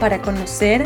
[0.00, 0.84] para conocer,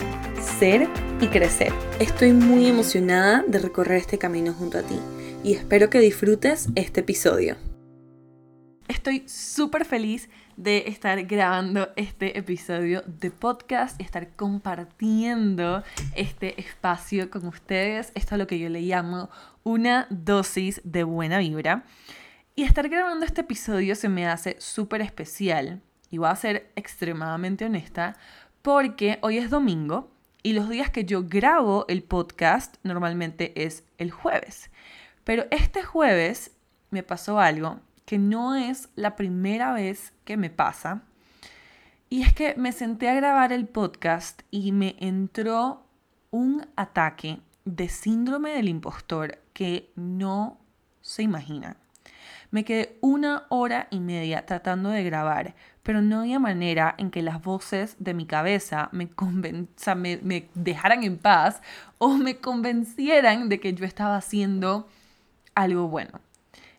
[0.58, 0.88] ser
[1.20, 1.72] y crecer.
[1.98, 4.98] Estoy muy emocionada de recorrer este camino junto a ti
[5.42, 7.56] y espero que disfrutes este episodio.
[8.86, 15.82] Estoy súper feliz de estar grabando este episodio de podcast y estar compartiendo
[16.14, 18.12] este espacio con ustedes.
[18.14, 19.30] Esto es lo que yo le llamo
[19.62, 21.84] una dosis de buena vibra.
[22.56, 27.64] Y estar grabando este episodio se me hace súper especial y voy a ser extremadamente
[27.64, 28.16] honesta
[28.62, 30.10] porque hoy es domingo
[30.42, 34.70] y los días que yo grabo el podcast normalmente es el jueves.
[35.24, 36.52] Pero este jueves
[36.90, 41.02] me pasó algo que no es la primera vez que me pasa.
[42.08, 45.84] Y es que me senté a grabar el podcast y me entró
[46.30, 50.58] un ataque de síndrome del impostor que no
[51.02, 51.76] se imagina.
[52.50, 57.22] Me quedé una hora y media tratando de grabar, pero no había manera en que
[57.22, 59.10] las voces de mi cabeza me,
[59.96, 61.60] me, me dejaran en paz
[61.98, 64.88] o me convencieran de que yo estaba haciendo
[65.54, 66.20] algo bueno.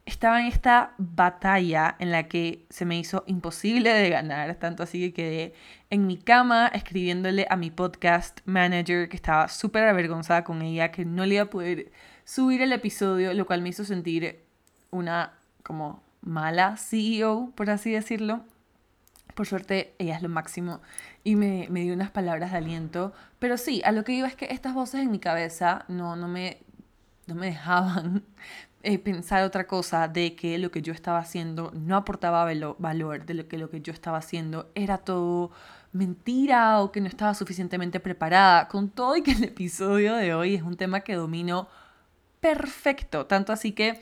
[0.06, 5.00] Estaba en esta batalla en la que se me hizo imposible de ganar, tanto así
[5.00, 5.54] que quedé
[5.92, 11.06] en mi cama escribiéndole a mi podcast manager que estaba súper avergonzada con ella, que
[11.06, 11.92] no le iba a poder
[12.24, 14.40] subir el episodio, lo cual me hizo sentir
[14.90, 18.42] una como mala CEO, por así decirlo.
[19.36, 20.82] Por suerte, ella es lo máximo
[21.24, 23.14] y me, me dio unas palabras de aliento.
[23.40, 26.28] Pero sí, a lo que iba es que estas voces en mi cabeza no, no,
[26.28, 26.58] me,
[27.28, 28.24] no me dejaban
[28.84, 32.46] eh, pensar otra cosa, de que lo que yo estaba haciendo no aportaba
[32.78, 35.52] valor, de lo que lo que yo estaba haciendo era todo
[35.92, 40.56] mentira o que no estaba suficientemente preparada, con todo y que el episodio de hoy
[40.56, 41.68] es un tema que domino
[42.40, 44.00] perfecto, tanto así que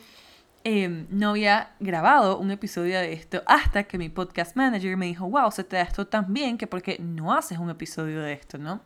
[0.69, 5.29] em, no había grabado un episodio de esto hasta que mi podcast manager me dijo,
[5.29, 8.57] wow, se te da esto tan bien que porque no haces un episodio de esto,
[8.57, 8.81] ¿no?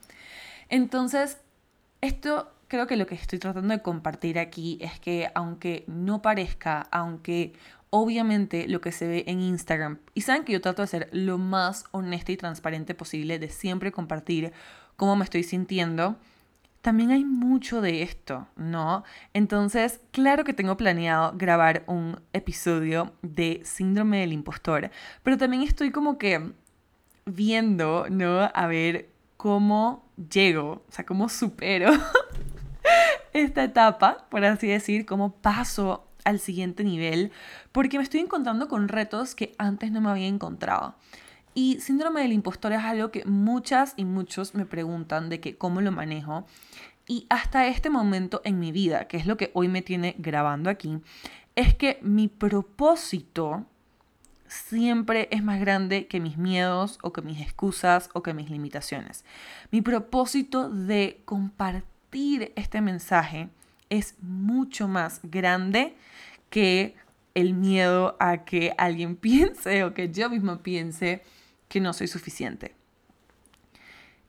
[0.69, 1.39] Entonces,
[1.99, 6.87] esto creo que lo que estoy tratando de compartir aquí es que aunque no parezca,
[6.91, 7.53] aunque
[7.89, 11.39] obviamente lo que se ve en Instagram, y saben que yo trato de ser lo
[11.39, 14.53] más honesta y transparente posible, de siempre compartir
[14.97, 16.19] cómo me estoy sintiendo,
[16.81, 19.03] también hay mucho de esto, ¿no?
[19.33, 24.89] Entonces, claro que tengo planeado grabar un episodio de síndrome del impostor,
[25.23, 26.51] pero también estoy como que
[27.25, 28.49] viendo, ¿no?
[28.53, 31.91] A ver cómo llego, o sea, cómo supero
[33.33, 37.31] esta etapa, por así decir, cómo paso al siguiente nivel,
[37.71, 40.95] porque me estoy encontrando con retos que antes no me había encontrado.
[41.53, 45.81] Y síndrome del impostor es algo que muchas y muchos me preguntan de que cómo
[45.81, 46.45] lo manejo.
[47.07, 50.69] Y hasta este momento en mi vida, que es lo que hoy me tiene grabando
[50.69, 50.99] aquí,
[51.55, 53.65] es que mi propósito
[54.47, 59.25] siempre es más grande que mis miedos o que mis excusas o que mis limitaciones.
[59.71, 63.49] Mi propósito de compartir este mensaje
[63.89, 65.95] es mucho más grande
[66.49, 66.95] que
[67.33, 71.23] el miedo a que alguien piense o que yo mismo piense
[71.71, 72.75] que no soy suficiente.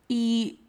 [0.07, 0.61] Y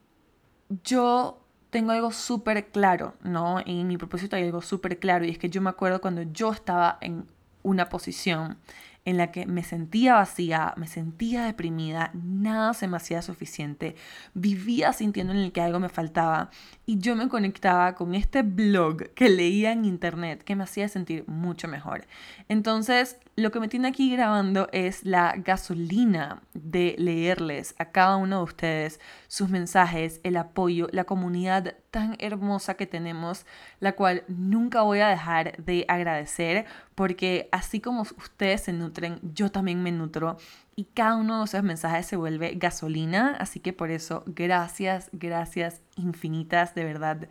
[0.84, 1.40] yo
[1.70, 3.60] tengo algo súper claro, ¿no?
[3.64, 6.52] En mi propósito hay algo súper claro y es que yo me acuerdo cuando yo
[6.52, 7.28] estaba en
[7.62, 8.58] una posición
[9.06, 13.96] en la que me sentía vacía, me sentía deprimida, nada se me hacía suficiente,
[14.34, 16.50] vivía sintiendo en el que algo me faltaba
[16.86, 21.26] y yo me conectaba con este blog que leía en internet que me hacía sentir
[21.28, 22.08] mucho mejor.
[22.48, 28.38] Entonces, lo que me tiene aquí grabando es la gasolina de leerles a cada uno
[28.38, 33.48] de ustedes sus mensajes, el apoyo, la comunidad tan hermosa que tenemos,
[33.80, 39.50] la cual nunca voy a dejar de agradecer porque así como ustedes se nutren, yo
[39.50, 40.38] también me nutro
[40.76, 45.82] y cada uno de esos mensajes se vuelve gasolina, así que por eso gracias, gracias
[45.96, 47.28] infinitas, de verdad,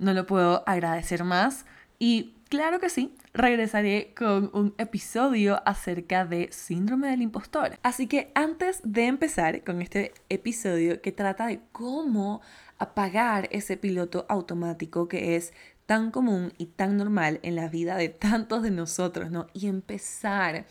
[0.00, 1.64] no lo puedo agradecer más
[2.04, 7.78] y claro que sí, regresaré con un episodio acerca de síndrome del impostor.
[7.84, 12.40] Así que antes de empezar con este episodio que trata de cómo
[12.76, 15.52] apagar ese piloto automático que es
[15.86, 19.46] tan común y tan normal en la vida de tantos de nosotros, ¿no?
[19.52, 20.66] Y empezar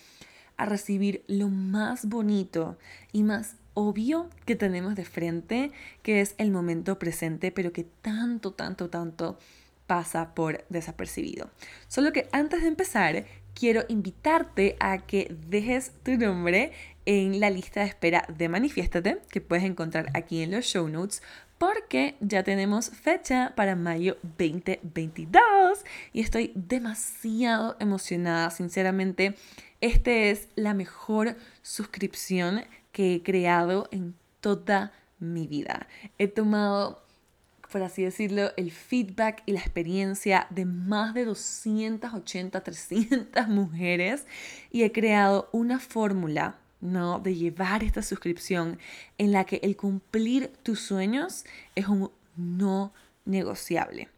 [0.57, 2.77] a recibir lo más bonito
[3.13, 5.71] y más obvio que tenemos de frente,
[6.03, 9.37] que es el momento presente, pero que tanto, tanto, tanto
[9.91, 11.49] pasa por desapercibido.
[11.89, 16.71] Solo que antes de empezar, quiero invitarte a que dejes tu nombre
[17.05, 21.21] en la lista de espera de Manifiéstate, que puedes encontrar aquí en los show notes,
[21.57, 25.83] porque ya tenemos fecha para mayo 2022
[26.13, 29.35] y estoy demasiado emocionada, sinceramente.
[29.81, 35.87] Este es la mejor suscripción que he creado en toda mi vida.
[36.17, 37.03] He tomado
[37.71, 44.27] por así decirlo, el feedback y la experiencia de más de 280, 300 mujeres
[44.71, 47.19] y he creado una fórmula, ¿no?
[47.19, 48.77] De llevar esta suscripción
[49.17, 51.45] en la que el cumplir tus sueños
[51.75, 52.93] es un no
[53.25, 54.09] negociable.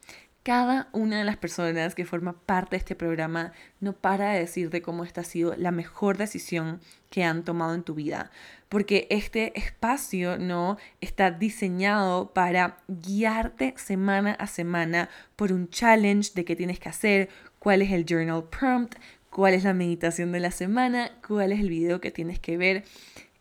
[0.41, 4.81] Cada una de las personas que forma parte de este programa no para de decirte
[4.81, 8.29] cómo esta ha sido la mejor decisión que han tomado en tu vida,
[8.73, 16.43] porque este espacio no está diseñado para guiarte semana a semana por un challenge de
[16.43, 17.29] qué tienes que hacer,
[17.59, 18.95] cuál es el journal prompt,
[19.29, 22.83] cuál es la meditación de la semana, cuál es el video que tienes que ver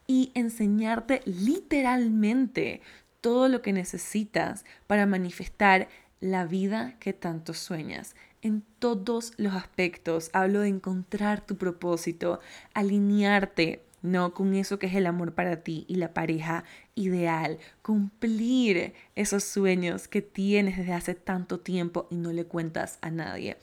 [0.06, 2.82] y enseñarte literalmente
[3.22, 5.88] todo lo que necesitas para manifestar
[6.20, 8.16] la vida que tanto sueñas.
[8.42, 12.38] En todos los aspectos hablo de encontrar tu propósito,
[12.74, 14.34] alinearte, ¿no?
[14.34, 16.64] Con eso que es el amor para ti y la pareja
[16.94, 23.10] ideal, cumplir esos sueños que tienes desde hace tanto tiempo y no le cuentas a
[23.10, 23.56] nadie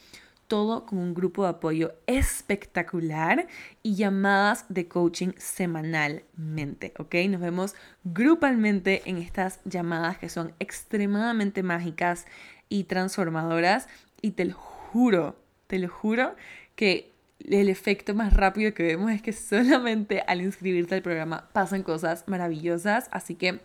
[0.49, 3.47] todo con un grupo de apoyo espectacular
[3.83, 7.15] y llamadas de coaching semanalmente, ¿ok?
[7.29, 12.25] Nos vemos grupalmente en estas llamadas que son extremadamente mágicas
[12.67, 13.87] y transformadoras
[14.21, 16.35] y te lo juro, te lo juro
[16.75, 21.83] que el efecto más rápido que vemos es que solamente al inscribirte al programa pasan
[21.83, 23.59] cosas maravillosas, así que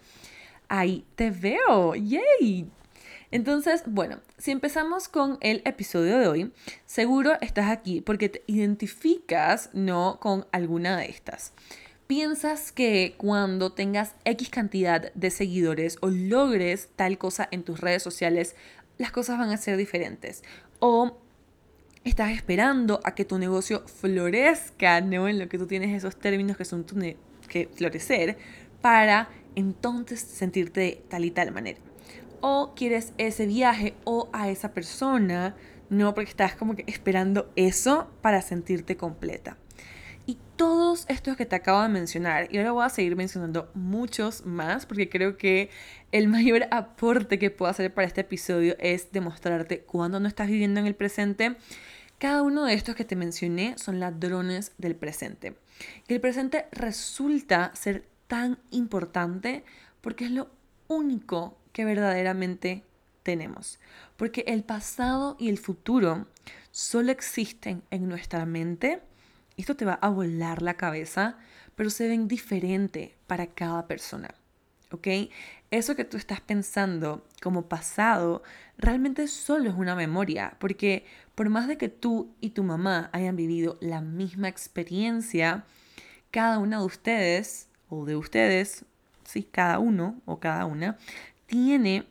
[0.69, 2.71] ahí te veo, yay.
[3.31, 6.53] Entonces, bueno, si empezamos con el episodio de hoy,
[6.87, 10.19] seguro estás aquí porque te identificas, ¿no?
[10.21, 11.53] Con alguna de estas.
[12.07, 18.03] Piensas que cuando tengas X cantidad de seguidores o logres tal cosa en tus redes
[18.03, 18.55] sociales,
[18.99, 20.45] las cosas van a ser diferentes.
[20.79, 21.19] O
[22.05, 25.29] estás esperando a que tu negocio florezca, ¿no?
[25.29, 26.97] En lo que tú tienes esos términos que son tu
[27.49, 28.37] que florecer,
[28.81, 31.79] para entonces sentirte de tal y tal manera
[32.47, 35.57] o quieres ese viaje o a esa persona,
[35.89, 39.57] no porque estás como que esperando eso para sentirte completa.
[40.27, 44.45] Y todos estos que te acabo de mencionar, y ahora voy a seguir mencionando muchos
[44.45, 45.71] más, porque creo que
[46.13, 50.81] el mayor aporte que puedo hacer para este episodio es demostrarte cuando no estás viviendo
[50.81, 51.57] en el presente.
[52.25, 55.59] Cada uno de estos que te mencioné son ladrones del presente.
[56.09, 59.63] Y el presente resulta ser tan importante
[60.01, 60.49] porque es lo
[60.89, 62.83] único que verdaderamente
[63.25, 63.79] tenemos.
[64.17, 66.27] Porque el pasado y el futuro
[66.71, 69.03] solo existen en nuestra mente.
[69.59, 71.37] Esto te va a volar la cabeza,
[71.75, 74.35] pero se ven diferente para cada persona.
[75.71, 78.43] Eso que tú estás pensando como pasado
[78.79, 81.05] realmente solo es una memoria, porque
[81.35, 85.65] por más de que tú y tu mamá hayan vivido la misma experiencia,
[86.31, 88.85] cada una de ustedes, o de ustedes,
[89.25, 90.99] sí, cada uno o cada una,
[91.47, 92.07] tiene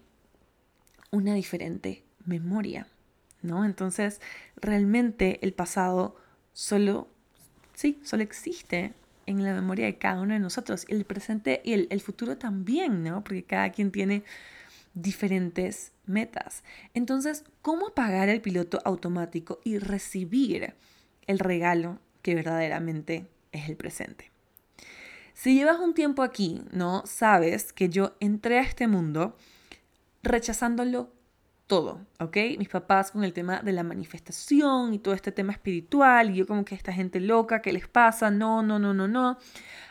[1.11, 2.87] una diferente memoria,
[3.41, 3.65] ¿no?
[3.65, 4.19] Entonces,
[4.55, 6.15] realmente el pasado
[6.53, 7.07] solo,
[7.73, 8.93] sí, solo existe
[9.25, 10.85] en la memoria de cada uno de nosotros.
[10.89, 13.23] El presente y el, el futuro también, ¿no?
[13.23, 14.23] Porque cada quien tiene
[14.93, 16.63] diferentes metas.
[16.93, 20.73] Entonces, ¿cómo apagar el piloto automático y recibir
[21.27, 24.31] el regalo que verdaderamente es el presente?
[25.33, 27.03] Si llevas un tiempo aquí, ¿no?
[27.05, 29.35] Sabes que yo entré a este mundo
[30.21, 31.11] rechazándolo
[31.67, 32.37] todo, ¿ok?
[32.57, 36.47] Mis papás con el tema de la manifestación y todo este tema espiritual y yo
[36.47, 38.29] como que esta gente loca, ¿qué les pasa?
[38.31, 39.37] No, no, no, no, no.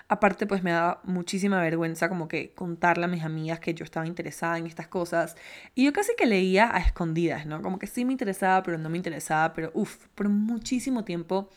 [0.08, 4.06] Aparte pues me daba muchísima vergüenza como que contarle a mis amigas que yo estaba
[4.06, 5.36] interesada en estas cosas
[5.74, 7.62] y yo casi que leía a escondidas, ¿no?
[7.62, 11.48] Como que sí me interesaba pero no me interesaba, pero uff, por muchísimo tiempo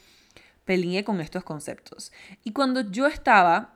[0.64, 2.14] peleé con estos conceptos.
[2.44, 3.76] Y cuando yo estaba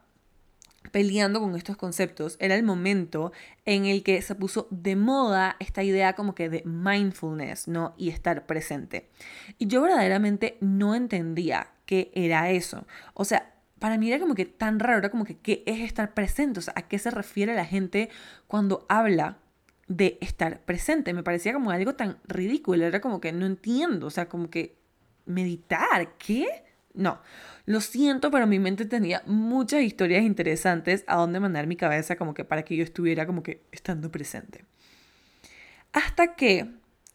[0.91, 3.31] peleando con estos conceptos era el momento
[3.65, 7.93] en el que se puso de moda esta idea como que de mindfulness, ¿no?
[7.97, 9.09] Y estar presente.
[9.57, 12.85] Y yo verdaderamente no entendía qué era eso.
[13.13, 16.13] O sea, para mí era como que tan raro, era como que qué es estar
[16.13, 18.09] presente, o sea, a qué se refiere la gente
[18.47, 19.37] cuando habla
[19.87, 21.13] de estar presente.
[21.13, 24.77] Me parecía como algo tan ridículo, era como que no entiendo, o sea, como que
[25.25, 26.63] meditar, ¿qué?
[26.93, 27.21] No,
[27.65, 32.33] lo siento, pero mi mente tenía muchas historias interesantes a donde mandar mi cabeza como
[32.33, 34.65] que para que yo estuviera como que estando presente.
[35.93, 36.69] Hasta que,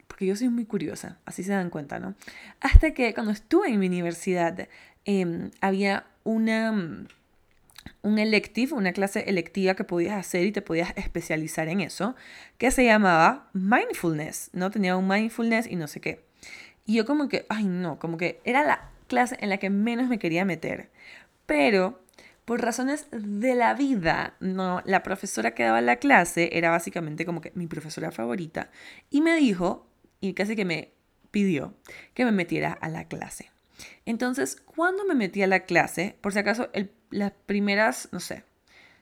[0.07, 2.15] porque yo soy muy curiosa, así se dan cuenta, ¿no?
[2.61, 4.67] Hasta que cuando estuve en mi universidad
[5.05, 7.07] em, había una mm,
[8.05, 12.15] un elective, una clase electiva que podías hacer y te podías especializar en eso,
[12.57, 14.69] que se llamaba mindfulness, ¿no?
[14.69, 16.23] Tenía un mindfulness y no sé qué.
[16.85, 20.09] Y yo como que, ay no, como que era la clase en la que menos
[20.09, 20.89] me quería meter.
[21.45, 22.01] Pero
[22.45, 27.41] por razones de la vida, no, la profesora que daba la clase era básicamente como
[27.41, 28.69] que mi profesora favorita
[29.09, 29.87] y me dijo,
[30.21, 30.91] y casi que me
[31.31, 31.73] pidió
[32.13, 33.51] que me metiera a la clase.
[34.05, 36.69] Entonces, cuando me metí a la clase, por si acaso,
[37.09, 38.43] las primeras, no sé,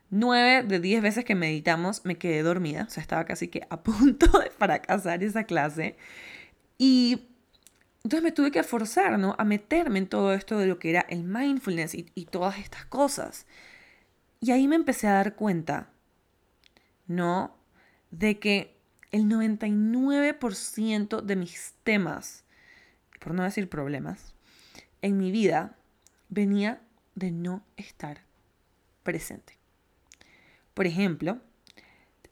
[0.09, 3.77] nueve de diez veces que meditamos me quedé dormida, o sea, estaba casi que a
[3.83, 5.97] punto de fracasar esa clase.
[6.77, 7.27] Y
[8.03, 9.33] entonces me tuve que forzar, ¿no?
[9.37, 13.45] A meterme en todo esto de lo que era el mindfulness y, todas estas cosas.
[14.41, 15.89] Y ahí me empecé a dar cuenta,
[17.07, 17.55] ¿no?
[18.11, 18.75] De que
[19.11, 22.43] el 99% de mis temas,
[23.21, 24.35] por no decir problemas,
[25.01, 25.77] en mi vida
[26.27, 26.81] venía
[27.15, 28.23] de no estar
[29.03, 29.57] presente.
[30.73, 31.39] Por ejemplo,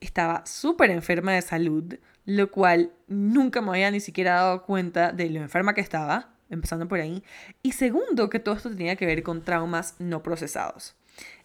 [0.01, 5.29] estaba súper enferma de salud, lo cual nunca me había ni siquiera dado cuenta de
[5.29, 7.23] lo enferma que estaba, empezando por ahí.
[7.63, 10.95] Y segundo, que todo esto tenía que ver con traumas no procesados.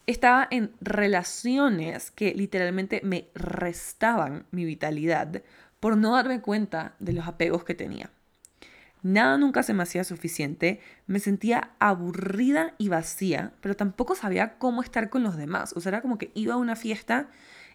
[0.05, 5.41] Estaba en relaciones que literalmente me restaban mi vitalidad
[5.79, 8.09] por no darme cuenta de los apegos que tenía.
[9.03, 14.81] Nada nunca se me hacía suficiente, me sentía aburrida y vacía, pero tampoco sabía cómo
[14.81, 15.73] estar con los demás.
[15.75, 17.29] O sea, era como que iba a una fiesta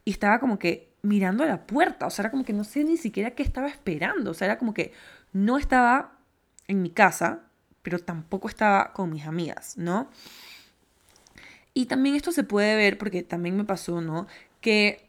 [0.04, 2.84] y estaba como que mirando a la puerta, o sea, era como que no sé
[2.84, 4.92] ni siquiera qué estaba esperando, o sea, era como que
[5.32, 6.18] no estaba
[6.68, 7.40] en mi casa,
[7.82, 10.08] pero tampoco estaba con mis amigas, ¿no?
[11.74, 14.26] Y también esto se puede ver porque también me pasó, ¿no?
[14.60, 15.08] Que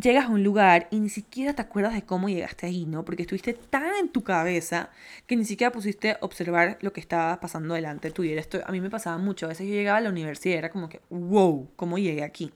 [0.00, 3.04] llegas a un lugar y ni siquiera te acuerdas de cómo llegaste ahí, ¿no?
[3.04, 4.90] Porque estuviste tan en tu cabeza
[5.26, 8.38] que ni siquiera pusiste observar lo que estaba pasando delante tuyo.
[8.38, 9.46] Esto a mí me pasaba mucho.
[9.46, 12.52] A veces yo llegaba a la universidad y era como que, wow, ¿cómo llegué aquí?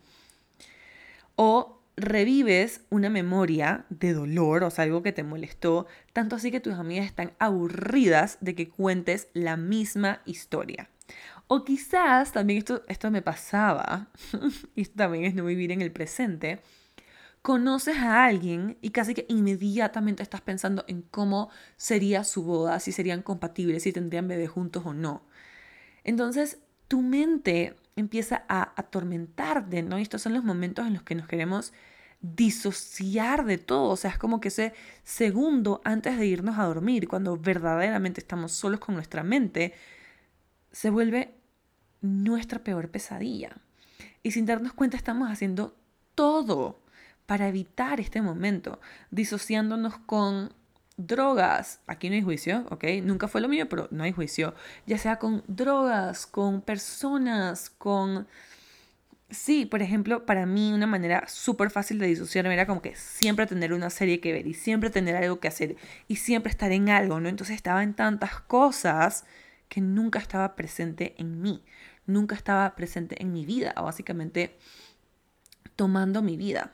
[1.37, 6.75] O revives una memoria de dolor, o algo que te molestó, tanto así que tus
[6.75, 10.91] amigas están aburridas de que cuentes la misma historia.
[11.49, 14.09] O quizás también esto, esto me pasaba,
[14.75, 16.61] y esto también es no vivir en el presente,
[17.41, 22.91] conoces a alguien y casi que inmediatamente estás pensando en cómo sería su boda, si
[22.91, 25.23] serían compatibles, si tendrían bebé juntos o no.
[26.03, 29.99] Entonces, tu mente empieza a atormentarte, ¿no?
[29.99, 31.73] Y estos son los momentos en los que nos queremos
[32.21, 34.73] disociar de todo, o sea, es como que ese
[35.05, 39.75] segundo antes de irnos a dormir, cuando verdaderamente estamos solos con nuestra mente,
[40.73, 41.35] se vuelve
[42.01, 43.57] nuestra peor pesadilla.
[44.23, 45.77] Y sin darnos cuenta estamos haciendo
[46.15, 46.81] todo
[47.27, 50.53] para evitar este momento, disociándonos con
[50.97, 52.85] drogas, aquí no hay juicio, ¿ok?
[53.03, 54.55] Nunca fue lo mío, pero no hay juicio,
[54.87, 58.27] ya sea con drogas, con personas, con...
[59.29, 63.47] Sí, por ejemplo, para mí una manera súper fácil de disociarme era como que siempre
[63.47, 65.77] tener una serie que ver y siempre tener algo que hacer
[66.07, 67.29] y siempre estar en algo, ¿no?
[67.29, 69.25] Entonces estaba en tantas cosas
[69.69, 71.65] que nunca estaba presente en mí,
[72.07, 74.57] nunca estaba presente en mi vida, básicamente
[75.75, 76.73] tomando mi vida.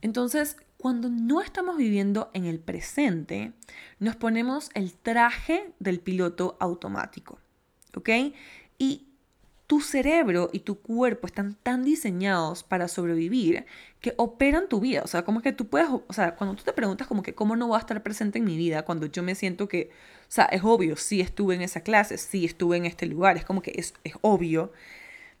[0.00, 3.52] Entonces, cuando no estamos viviendo en el presente,
[3.98, 7.38] nos ponemos el traje del piloto automático,
[7.94, 8.08] ¿ok?
[8.78, 9.06] Y
[9.66, 13.66] tu cerebro y tu cuerpo están tan diseñados para sobrevivir
[14.00, 15.02] que operan tu vida.
[15.04, 17.56] O sea, como que tú puedes, o sea, cuando tú te preguntas como que cómo
[17.56, 19.90] no voy a estar presente en mi vida, cuando yo me siento que,
[20.22, 23.44] o sea, es obvio, sí estuve en esa clase, sí estuve en este lugar, es
[23.44, 24.72] como que es, es obvio.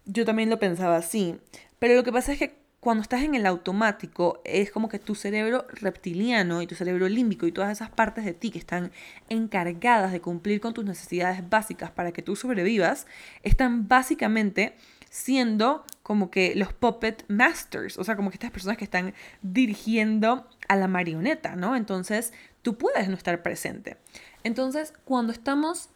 [0.04, 1.36] Yo también lo pensaba así.
[1.78, 5.14] Pero lo que pasa es que cuando estás en el automático, es como que tu
[5.14, 8.90] cerebro reptiliano y tu cerebro límbico y todas esas partes de ti que están
[9.28, 13.06] encargadas de cumplir con tus necesidades básicas para que tú sobrevivas,
[13.42, 14.76] están básicamente
[15.10, 20.48] siendo como que los puppet masters, o sea, como que estas personas que están dirigiendo
[20.66, 21.76] a la marioneta, ¿no?
[21.76, 22.32] Entonces,
[22.62, 23.98] tú puedes no estar presente.
[24.42, 25.90] Entonces, cuando estamos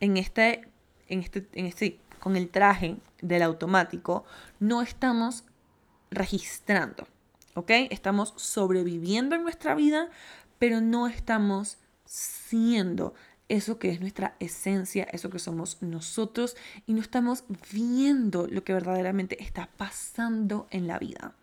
[0.00, 0.68] en este,
[1.08, 4.26] en este, en este, con el traje del automático,
[4.60, 5.44] no estamos
[6.10, 7.06] registrando,
[7.54, 7.70] ¿ok?
[7.90, 10.08] Estamos sobreviviendo en nuestra vida,
[10.58, 13.14] pero no estamos siendo
[13.48, 18.74] eso que es nuestra esencia, eso que somos nosotros, y no estamos viendo lo que
[18.74, 21.34] verdaderamente está pasando en la vida.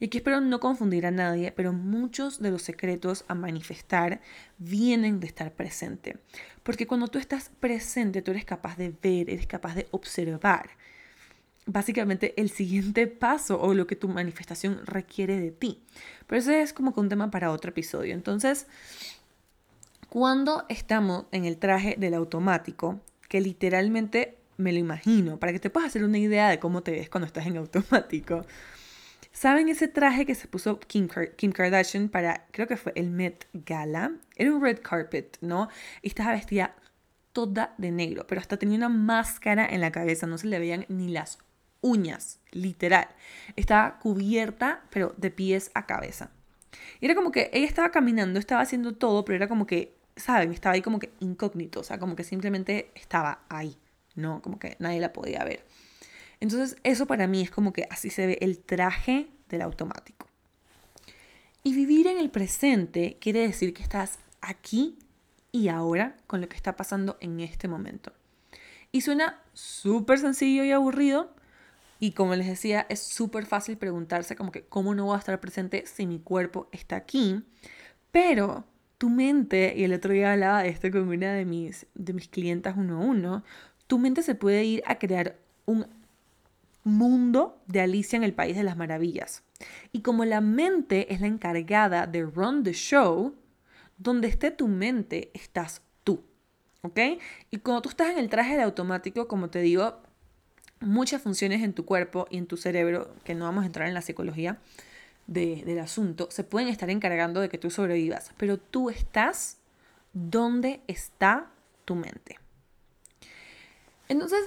[0.00, 4.20] Y aquí espero no confundir a nadie, pero muchos de los secretos a manifestar
[4.58, 6.18] vienen de estar presente.
[6.62, 10.70] Porque cuando tú estás presente, tú eres capaz de ver, eres capaz de observar
[11.68, 15.84] básicamente el siguiente paso o lo que tu manifestación requiere de ti.
[16.26, 18.14] Pero ese es como que un tema para otro episodio.
[18.14, 18.66] Entonces,
[20.08, 25.70] cuando estamos en el traje del automático, que literalmente me lo imagino, para que te
[25.70, 28.44] puedas hacer una idea de cómo te ves cuando estás en automático.
[29.30, 34.12] ¿Saben ese traje que se puso Kim, Kardashian para, creo que fue el Met Gala?
[34.34, 35.68] Era un red carpet, ¿no?
[36.02, 36.74] Y estaba vestida
[37.32, 40.86] toda de negro, pero hasta tenía una máscara en la cabeza, no se le veían
[40.88, 41.38] ni las
[41.80, 43.08] uñas, literal.
[43.56, 46.30] Estaba cubierta, pero de pies a cabeza.
[47.00, 50.52] Y era como que ella estaba caminando, estaba haciendo todo, pero era como que, ¿saben?
[50.52, 53.76] Estaba ahí como que incógnito, o sea, como que simplemente estaba ahí,
[54.14, 54.42] ¿no?
[54.42, 55.64] Como que nadie la podía ver.
[56.40, 60.26] Entonces, eso para mí es como que así se ve el traje del automático.
[61.64, 64.98] Y vivir en el presente quiere decir que estás aquí
[65.52, 68.12] y ahora con lo que está pasando en este momento.
[68.92, 71.34] Y suena súper sencillo y aburrido,
[72.00, 75.38] y como les decía, es súper fácil preguntarse como que cómo no voy a estar
[75.40, 77.42] presente si mi cuerpo está aquí.
[78.12, 78.64] Pero
[78.98, 82.28] tu mente, y el otro día hablaba de esto con una de mis, de mis
[82.28, 83.44] clientas uno a uno,
[83.86, 85.86] tu mente se puede ir a crear un
[86.84, 89.42] mundo de Alicia en el País de las Maravillas.
[89.92, 93.34] Y como la mente es la encargada de run the show,
[93.96, 96.24] donde esté tu mente, estás tú.
[96.82, 97.00] ¿Ok?
[97.50, 100.00] Y cuando tú estás en el traje de automático, como te digo,
[100.80, 103.94] muchas funciones en tu cuerpo y en tu cerebro, que no vamos a entrar en
[103.94, 104.58] la psicología
[105.26, 109.58] del asunto, se pueden estar encargando de que tú sobrevivas, pero tú estás
[110.12, 111.50] donde está
[111.84, 112.38] tu mente.
[114.08, 114.40] Entonces,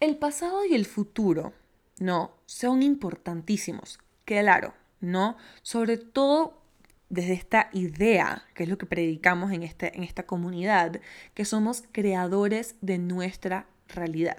[0.00, 1.52] el pasado y el futuro,
[1.98, 5.36] no, son importantísimos, claro, ¿no?
[5.62, 6.62] Sobre todo
[7.08, 11.00] desde esta idea, que es lo que predicamos en, este, en esta comunidad,
[11.34, 14.38] que somos creadores de nuestra realidad.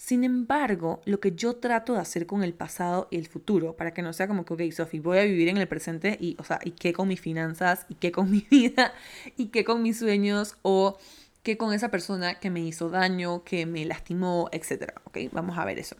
[0.00, 3.92] Sin embargo, lo que yo trato de hacer con el pasado y el futuro, para
[3.92, 6.42] que no sea como que, ok, Sofi, voy a vivir en el presente y, o
[6.42, 7.84] sea, ¿y qué con mis finanzas?
[7.90, 8.94] ¿Y qué con mi vida?
[9.36, 10.56] ¿Y qué con mis sueños?
[10.62, 10.96] O
[11.42, 14.94] qué con esa persona que me hizo daño, que me lastimó, etcétera.
[15.04, 15.96] Ok, vamos a ver eso.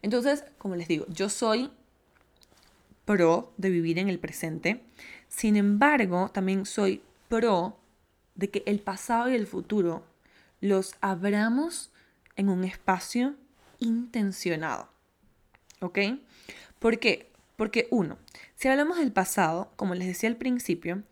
[0.00, 1.70] Entonces, como les digo, yo soy
[3.04, 4.82] pro de vivir en el presente.
[5.28, 7.78] Sin embargo, también soy pro
[8.34, 10.04] de que el pasado y el futuro
[10.62, 11.92] los abramos
[12.36, 13.34] en un espacio
[13.82, 14.88] intencionado.
[15.80, 15.98] ¿Ok?
[16.78, 17.30] ¿Por qué?
[17.56, 18.18] Porque uno,
[18.56, 21.02] si hablamos del pasado, como les decía al principio,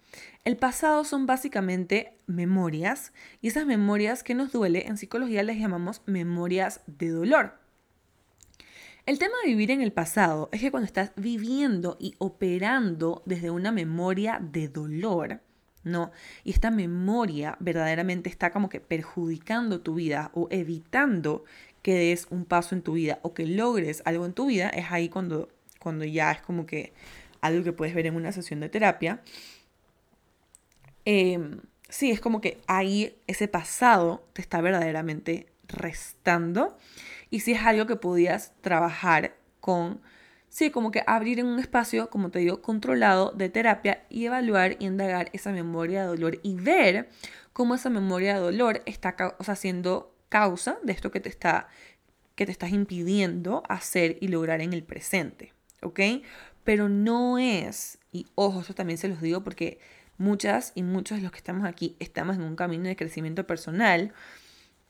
[0.44, 6.02] el pasado son básicamente memorias y esas memorias que nos duele en psicología les llamamos
[6.06, 7.61] memorias de dolor.
[9.06, 13.50] El tema de vivir en el pasado es que cuando estás viviendo y operando desde
[13.50, 15.40] una memoria de dolor,
[15.85, 16.11] ¿no?
[16.44, 21.44] Y esta memoria verdaderamente está como que perjudicando tu vida o evitando
[21.82, 24.90] que des un paso en tu vida o que logres algo en tu vida, es
[24.90, 26.92] ahí cuando, cuando ya es como que
[27.40, 29.22] algo que puedes ver en una sesión de terapia.
[31.04, 36.76] Em, sí, es como que ahí ese pasado te está verdaderamente restando.
[37.30, 40.00] Y si es algo que podías trabajar con,
[40.48, 44.76] sí, como que abrir en un espacio, como te digo, controlado de terapia y evaluar
[44.78, 47.08] y indagar esa memoria de dolor y ver
[47.52, 51.68] cómo esa memoria de dolor está o sea, siendo causa de esto que te está
[52.34, 56.00] que te estás impidiendo hacer y lograr en el presente, ¿ok?
[56.64, 59.78] Pero no es, y ojo, esto también se los digo porque
[60.16, 64.14] muchas y muchos de los que estamos aquí estamos en un camino de crecimiento personal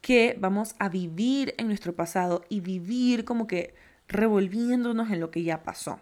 [0.01, 3.75] que vamos a vivir en nuestro pasado y vivir como que
[4.07, 6.01] revolviéndonos en lo que ya pasó.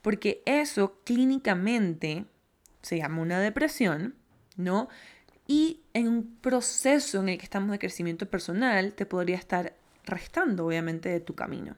[0.00, 2.24] Porque eso clínicamente
[2.82, 4.14] se llama una depresión,
[4.56, 4.88] ¿no?
[5.46, 10.66] Y en un proceso en el que estamos de crecimiento personal, te podría estar restando,
[10.66, 11.76] obviamente, de tu camino.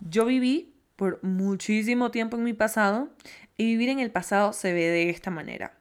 [0.00, 3.10] Yo viví por muchísimo tiempo en mi pasado
[3.56, 5.78] y vivir en el pasado se ve de esta manera.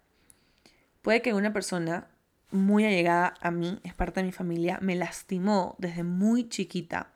[1.01, 2.07] Puede que una persona
[2.51, 7.11] muy allegada a mí, es parte de mi familia, me lastimó desde muy chiquita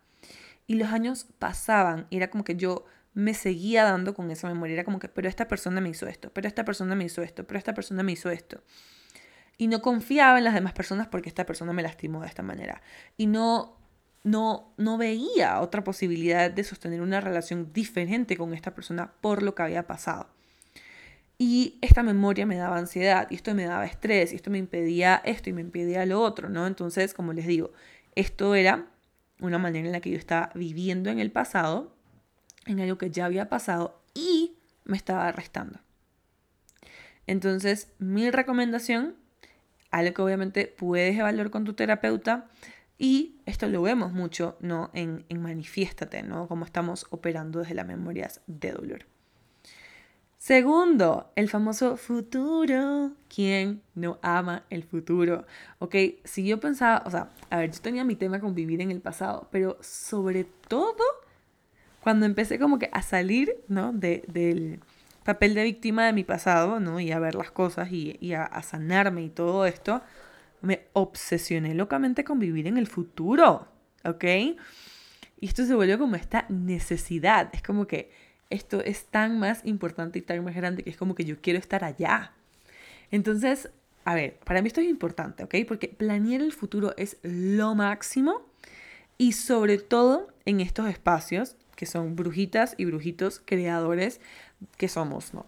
[0.65, 4.73] y los años pasaban y era como que yo me seguía dando con esa memoria,
[4.73, 7.45] era como que, pero esta persona me hizo esto, pero esta persona me hizo esto,
[7.45, 8.61] pero esta persona me hizo esto
[9.57, 12.81] y no confiaba en las demás personas porque esta persona me lastimó de esta manera
[13.17, 13.77] y no
[14.23, 19.55] no no veía otra posibilidad de sostener una relación diferente con esta persona por lo
[19.55, 20.29] que había pasado.
[21.39, 25.21] Y esta memoria me daba ansiedad y esto me daba estrés y esto me impedía
[25.23, 26.65] esto y me impedía lo otro, ¿no?
[26.65, 27.71] Entonces, como les digo,
[28.15, 28.87] esto era
[29.39, 31.93] una manera en la que yo estaba viviendo en el pasado,
[32.65, 35.79] en algo que ya había pasado y me estaba restando.
[37.27, 39.15] Entonces, mi recomendación,
[39.91, 42.49] algo que obviamente puedes evaluar con tu terapeuta,
[42.97, 44.89] y esto lo vemos mucho ¿no?
[44.93, 46.47] en, en Manifiéstate, ¿no?
[46.47, 49.05] Cómo estamos operando desde las memorias de dolor.
[50.37, 53.11] Segundo, el famoso futuro.
[53.27, 55.45] ¿Quién no ama el futuro?
[55.79, 58.91] Ok, si yo pensaba, o sea, a ver, yo tenía mi tema con vivir en
[58.91, 61.03] el pasado, pero sobre todo
[62.01, 63.91] cuando empecé como que a salir, ¿no?
[63.91, 64.79] De, del
[65.27, 67.01] papel de víctima de mi pasado, ¿no?
[67.01, 70.01] Y a ver las cosas y, a, sanarme y todo esto,
[70.61, 73.67] me obsesioné locamente con vivir en el futuro,
[74.05, 74.23] ¿ok?
[74.23, 78.09] Y esto se volvió como esta necesidad, es como que
[78.49, 81.59] esto es tan más importante y tan más grande que es como que yo quiero
[81.59, 82.31] estar allá.
[83.11, 83.69] Entonces,
[84.05, 85.55] a ver, para mí esto es importante, ¿ok?
[85.67, 88.43] Porque planear el futuro es lo máximo
[89.17, 94.19] y sobre todo en estos espacios que son brujitas y brujitos creadores
[94.77, 95.45] que somos, ¿no?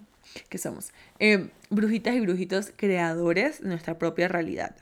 [0.49, 0.91] Que somos.
[1.19, 4.75] Eh, brujitas y brujitos creadores de nuestra propia realidad.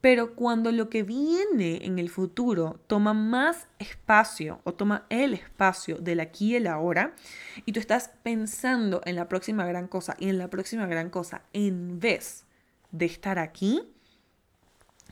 [0.00, 5.96] Pero cuando lo que viene en el futuro toma más espacio o toma el espacio
[5.98, 7.14] del aquí y el ahora,
[7.66, 11.42] y tú estás pensando en la próxima gran cosa y en la próxima gran cosa
[11.52, 12.44] en vez
[12.92, 13.82] de estar aquí,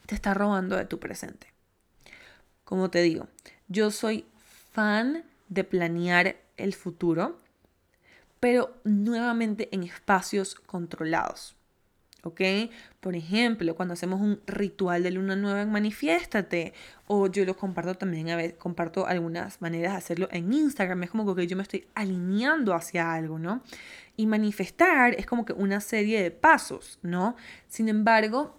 [0.06, 1.48] te está robando de tu presente.
[2.64, 3.28] Como te digo,
[3.68, 4.24] yo soy
[4.72, 7.38] fan de planear el futuro,
[8.40, 11.58] pero nuevamente en espacios controlados.
[12.22, 12.40] ¿ok?
[13.00, 16.72] Por ejemplo, cuando hacemos un ritual de luna nueva en Manifiéstate,
[17.06, 21.10] o yo lo comparto también, a veces comparto algunas maneras de hacerlo en Instagram, es
[21.10, 23.62] como que yo me estoy alineando hacia algo, ¿no?
[24.16, 27.36] Y manifestar es como que una serie de pasos, ¿no?
[27.68, 28.56] Sin embargo,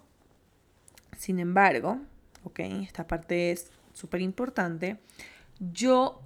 [1.16, 2.00] sin embargo,
[2.44, 2.60] ¿ok?
[2.60, 4.98] Esta parte es súper importante.
[5.58, 6.22] Yo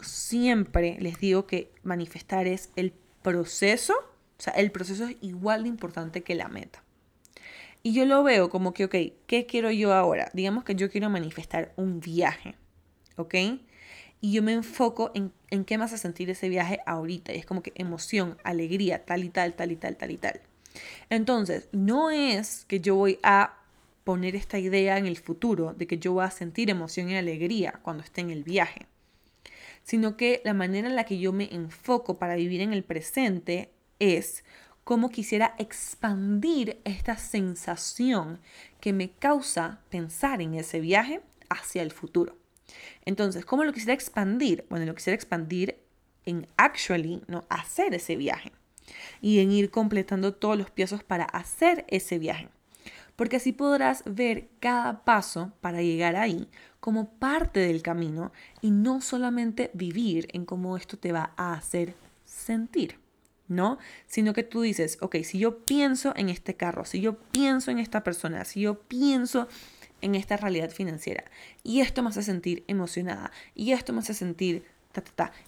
[0.00, 3.94] siempre les digo que manifestar es el proceso
[4.38, 6.82] o sea, el proceso es igual de importante que la meta.
[7.82, 8.94] Y yo lo veo como que, ok,
[9.26, 10.30] ¿qué quiero yo ahora?
[10.34, 12.56] Digamos que yo quiero manifestar un viaje,
[13.16, 13.34] ¿ok?
[14.20, 17.32] Y yo me enfoco en, en qué me hace sentir ese viaje ahorita.
[17.32, 20.40] Y es como que emoción, alegría, tal y tal, tal y tal, tal y tal.
[21.10, 23.58] Entonces, no es que yo voy a
[24.04, 27.80] poner esta idea en el futuro de que yo voy a sentir emoción y alegría
[27.82, 28.86] cuando esté en el viaje,
[29.86, 33.70] sino que la manera en la que yo me enfoco para vivir en el presente
[34.00, 34.44] es
[34.82, 38.40] cómo quisiera expandir esta sensación
[38.80, 42.36] que me causa pensar en ese viaje hacia el futuro.
[43.04, 44.66] Entonces, ¿cómo lo quisiera expandir?
[44.68, 45.78] Bueno, lo quisiera expandir
[46.24, 47.44] en actually, ¿no?
[47.48, 48.50] Hacer ese viaje
[49.20, 52.48] y en ir completando todos los piezos para hacer ese viaje.
[53.16, 56.48] Porque así podrás ver cada paso para llegar ahí
[56.80, 61.94] como parte del camino y no solamente vivir en cómo esto te va a hacer
[62.24, 63.00] sentir.
[63.48, 63.78] ¿no?
[64.06, 67.78] Sino que tú dices, ok, si yo pienso en este carro, si yo pienso en
[67.78, 69.48] esta persona, si yo pienso
[70.00, 71.24] en esta realidad financiera,
[71.62, 74.64] y esto me hace sentir emocionada, y esto me hace sentir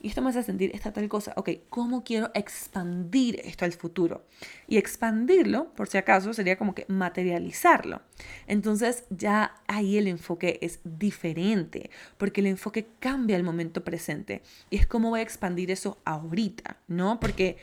[0.00, 4.24] y esto me hace sentir esta tal cosa, ok, ¿cómo quiero expandir esto al futuro?
[4.66, 8.02] Y expandirlo, por si acaso, sería como que materializarlo.
[8.46, 14.76] Entonces ya ahí el enfoque es diferente, porque el enfoque cambia el momento presente, y
[14.76, 17.20] es cómo voy a expandir eso ahorita, ¿no?
[17.20, 17.56] Porque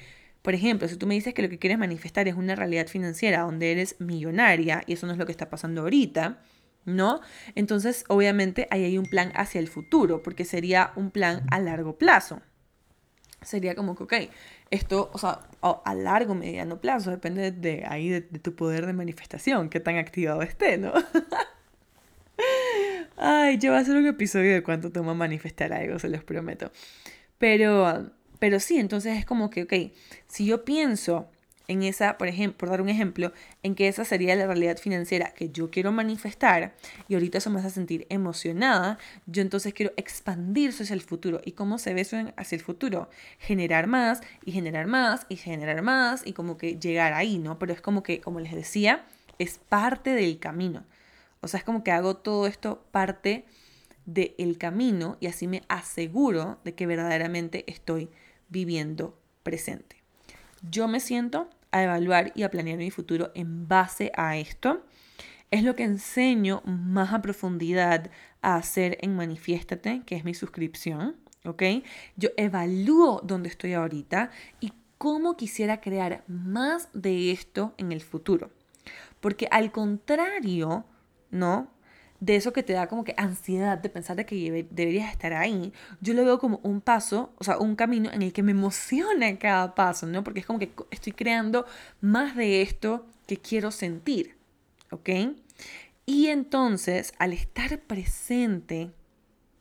[0.46, 3.42] por ejemplo, si tú me dices que lo que quieres manifestar es una realidad financiera
[3.42, 6.40] donde eres millonaria y eso no es lo que está pasando ahorita,
[6.86, 7.22] ¿no?
[7.56, 11.98] Entonces, obviamente, ahí hay un plan hacia el futuro, porque sería un plan a largo
[11.98, 12.42] plazo.
[13.42, 14.14] Sería como que, ok,
[14.72, 18.94] esto, o sea, a largo, mediano plazo, depende de ahí de, de tu poder de
[18.94, 20.94] manifestación, qué tan activado esté, ¿no?
[23.18, 26.72] Ay, yo voy a hacer un episodio de cuánto toma manifestar algo, se los prometo.
[27.38, 29.74] Pero pero sí, entonces es como que, ok,
[30.28, 31.30] si yo pienso
[31.68, 33.32] en esa, por ejemplo, por dar un ejemplo,
[33.64, 36.76] en que esa sería la realidad financiera que yo quiero manifestar
[37.08, 41.42] y ahorita eso me hace sentir emocionada, yo entonces quiero expandirse hacia el futuro.
[41.44, 43.10] ¿Y cómo se ve eso hacia el futuro?
[43.40, 47.60] Generar más y generar más y generar más y como que llegar ahí, ¿no?
[47.60, 49.06] Pero es como que, como les decía,
[49.40, 50.86] es parte del camino.
[51.42, 53.46] O sea, es como que hago todo esto parte
[54.06, 58.10] del camino y así me aseguro de que verdaderamente estoy
[58.50, 59.98] viviendo presente.
[60.70, 64.86] Yo me siento a evaluar y a planear mi futuro en base a esto.
[65.52, 68.10] Es lo que enseño más a profundidad
[68.42, 71.64] a hacer en Manifiéstate, que es mi suscripción, ¿ok?
[72.16, 78.52] Yo evalúo dónde estoy ahorita y cómo quisiera crear más de esto en el futuro.
[79.20, 80.86] Porque al contrario,
[81.30, 81.75] ¿no?
[82.26, 85.72] De eso que te da como que ansiedad de pensar de que deberías estar ahí,
[86.02, 89.38] yo lo veo como un paso, o sea, un camino en el que me emociona
[89.38, 90.24] cada paso, ¿no?
[90.24, 91.68] Porque es como que estoy creando
[92.02, 94.36] más de esto que quiero sentir,
[94.90, 95.10] ¿ok?
[96.08, 98.92] Y entonces, al estar presente,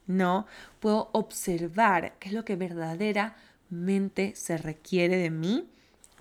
[0.06, 0.46] ¿no?
[0.80, 5.68] Puedo observar qué es lo que verdaderamente se requiere de mí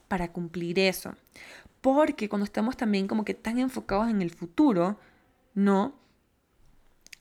[0.09, 1.15] para cumplir eso.
[1.79, 4.97] Porque cuando estamos también como que tan enfocados en el futuro,
[5.53, 6.02] ¿no?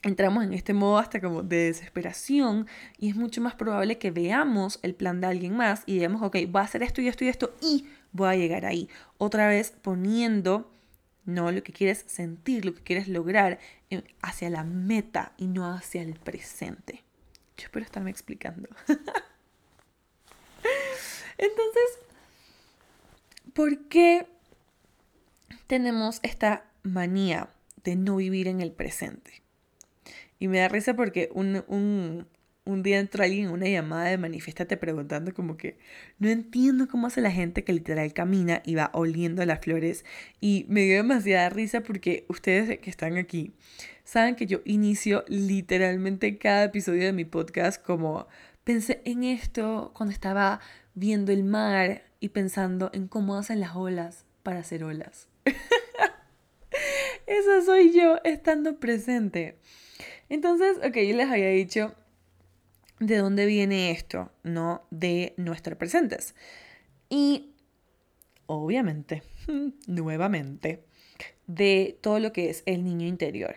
[0.02, 2.66] Entramos en este modo hasta como de desesperación
[2.98, 6.36] y es mucho más probable que veamos el plan de alguien más y digamos, ok,
[6.48, 8.88] voy a hacer esto y esto y esto y voy a llegar ahí.
[9.18, 10.70] Otra vez poniendo,
[11.24, 13.58] no lo que quieres sentir, lo que quieres lograr
[14.20, 17.04] hacia la meta y no hacia el presente.
[17.56, 18.68] Yo espero estarme explicando.
[21.38, 21.98] Entonces,
[23.54, 24.26] ¿por qué
[25.66, 27.50] tenemos esta manía
[27.84, 29.41] de no vivir en el presente?
[30.42, 32.26] Y me da risa porque un, un,
[32.64, 35.78] un día entró alguien en una llamada de Manifiéstate preguntando como que
[36.18, 40.04] no entiendo cómo hace la gente que literal camina y va oliendo las flores.
[40.40, 43.52] Y me dio demasiada risa porque ustedes que están aquí
[44.02, 48.26] saben que yo inicio literalmente cada episodio de mi podcast como
[48.64, 50.58] pensé en esto cuando estaba
[50.94, 55.28] viendo el mar y pensando en cómo hacen las olas para hacer olas.
[57.28, 59.56] Eso soy yo estando presente.
[60.32, 61.94] Entonces, ok, les había dicho
[63.00, 64.86] de dónde viene esto, ¿no?
[64.90, 66.34] De no estar presentes.
[67.10, 67.52] Y
[68.46, 69.24] obviamente,
[69.86, 70.86] nuevamente,
[71.46, 73.56] de todo lo que es el niño interior.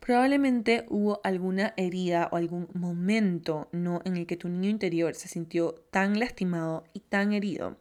[0.00, 4.00] Probablemente hubo alguna herida o algún momento ¿no?
[4.06, 7.76] en el que tu niño interior se sintió tan lastimado y tan herido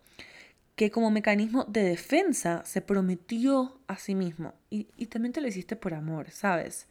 [0.76, 4.54] que como mecanismo de defensa se prometió a sí mismo.
[4.70, 6.90] Y, y también te lo hiciste por amor, ¿sabes?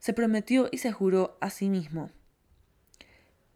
[0.00, 2.10] Se prometió y se juró a sí mismo.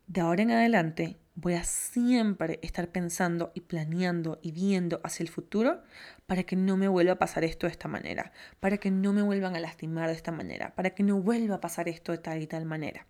[0.06, 5.30] De ahora en adelante voy a siempre estar pensando y planeando y viendo hacia el
[5.30, 5.82] futuro
[6.26, 9.22] para que no me vuelva a pasar esto de esta manera, para que no me
[9.22, 12.40] vuelvan a lastimar de esta manera, para que no vuelva a pasar esto de tal
[12.42, 13.06] y tal manera.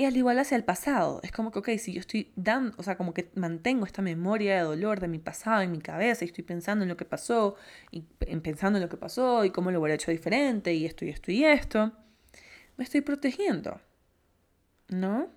[0.00, 2.82] Y al igual hacia el pasado, es como que, ok, si yo estoy dando, o
[2.82, 6.28] sea, como que mantengo esta memoria de dolor de mi pasado en mi cabeza y
[6.28, 7.56] estoy pensando en lo que pasó,
[7.90, 8.00] y
[8.40, 11.32] pensando en lo que pasó y cómo lo hubiera hecho diferente y esto y esto
[11.32, 11.92] y esto,
[12.78, 13.78] me estoy protegiendo,
[14.88, 15.28] ¿no?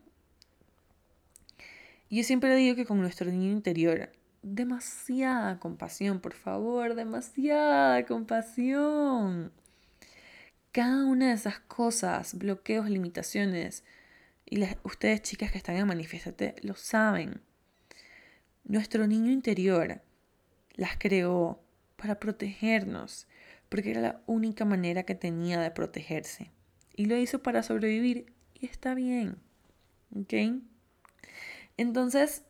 [2.10, 9.52] Yo siempre digo que con nuestro niño interior, demasiada compasión, por favor, demasiada compasión.
[10.72, 13.84] Cada una de esas cosas, bloqueos, limitaciones,
[14.46, 17.42] y ustedes chicas que están en Manifiéstate lo saben.
[18.64, 20.02] Nuestro niño interior
[20.74, 21.62] las creó
[21.96, 23.28] para protegernos,
[23.70, 26.52] porque era la única manera que tenía de protegerse.
[26.96, 29.38] Y lo hizo para sobrevivir y está bien.
[30.16, 30.34] ¿Ok?
[31.78, 32.44] Entonces,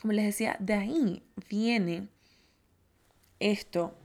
[0.00, 2.08] como les decía, de ahí viene
[3.38, 3.96] esto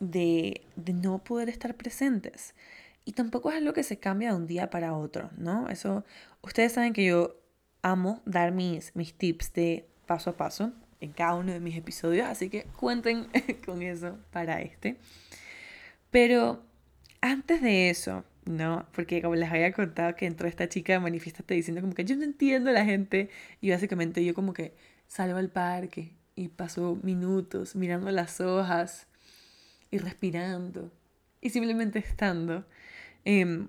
[0.00, 2.54] de, de no poder estar presentes.
[3.06, 5.68] Y tampoco es algo que se cambia de un día para otro, ¿no?
[5.70, 6.04] Eso,
[6.42, 7.40] ustedes saben que yo
[7.80, 12.26] amo dar mis, mis tips de paso a paso en cada uno de mis episodios,
[12.26, 13.28] así que cuenten
[13.64, 14.96] con eso para este.
[16.10, 16.64] Pero
[17.20, 18.86] antes de eso, ¿no?
[18.92, 22.16] Porque como les había contado que entró esta chica de Manifiestate diciendo como que yo
[22.16, 24.74] no entiendo a la gente y básicamente yo como que
[25.06, 29.06] salgo al parque y paso minutos mirando las hojas
[29.90, 30.90] y respirando
[31.40, 32.64] y simplemente estando.
[33.28, 33.68] Em,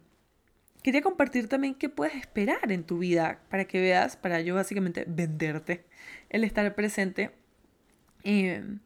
[0.84, 5.04] quería compartir también qué puedes esperar en tu vida para que veas, para yo básicamente
[5.08, 5.84] venderte
[6.30, 7.32] el estar presente.
[8.24, 8.82] Em,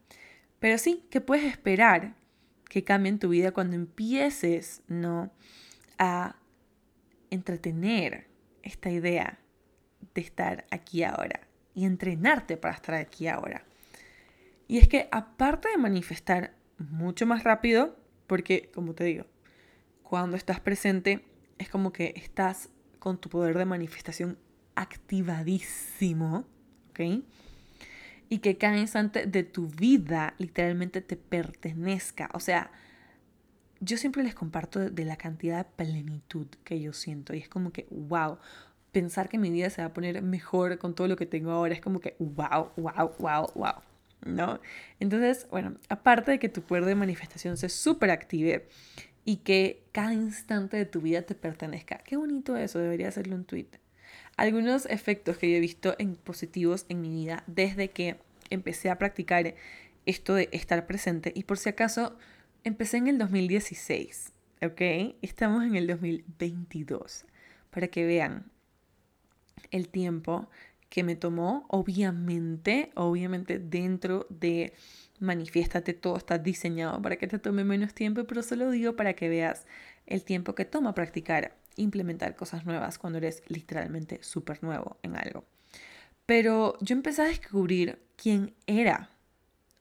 [0.60, 2.16] pero sí, ¿qué puedes esperar
[2.70, 5.30] que cambie en tu vida cuando empieces, ¿no?
[5.98, 6.38] A
[7.32, 8.28] entretener
[8.64, 9.40] esta idea
[10.16, 11.42] de estar aquí ahora
[11.76, 13.66] y entrenarte para estar aquí ahora.
[14.70, 19.26] Y es que aparte de manifestar mucho más rápido, porque como te digo,
[20.12, 21.24] cuando estás presente,
[21.58, 22.68] es como que estás
[23.00, 24.38] con tu poder de manifestación
[24.76, 26.46] activadísimo,
[26.90, 27.24] ¿ok?
[28.28, 32.30] Y que cada instante de tu vida literalmente te pertenezca.
[32.34, 32.72] O sea,
[33.80, 37.34] yo siempre les comparto de la cantidad de plenitud que yo siento.
[37.34, 38.38] Y es como que, wow,
[38.92, 41.74] pensar que mi vida se va a poner mejor con todo lo que tengo ahora
[41.74, 43.76] es como que, wow, wow, wow, wow.
[44.26, 44.60] ¿No?
[45.00, 48.68] Entonces, bueno, aparte de que tu poder de manifestación se súper active
[49.26, 52.00] y que cada instante de tu vida te pertenezca.
[52.00, 53.68] Qué bonito eso, debería hacerlo un tweet.
[54.38, 58.18] Algunos efectos que yo he visto en positivos en mi vida desde que
[58.50, 59.56] empecé a practicar
[60.06, 62.18] esto de estar presente y por si acaso
[62.64, 64.34] empecé en el 2016.
[64.62, 65.16] ¿ok?
[65.22, 67.26] Estamos en el 2022.
[67.70, 68.52] Para que vean
[69.72, 70.50] el tiempo
[70.90, 74.74] que me tomó, obviamente, obviamente dentro de
[75.22, 79.30] Manifiéstate, todo está diseñado para que te tome menos tiempo, pero solo digo para que
[79.30, 79.66] veas
[80.08, 85.46] el tiempo que toma practicar, implementar cosas nuevas cuando eres literalmente súper nuevo en algo.
[86.26, 89.10] Pero yo empecé a descubrir quién era,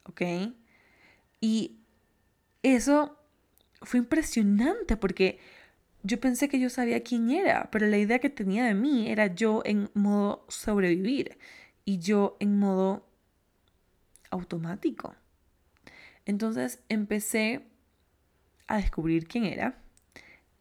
[0.05, 0.23] ¿ok?
[1.41, 1.79] Y
[2.63, 3.19] eso
[3.83, 5.39] fue impresionante porque
[6.03, 9.35] yo pensé que yo sabía quién era, pero la idea que tenía de mí era
[9.35, 11.39] yo en modo sobrevivir
[11.85, 13.07] y yo en modo
[14.31, 15.15] automático.
[16.27, 17.67] Entonces empecé
[18.67, 19.83] a descubrir quién era,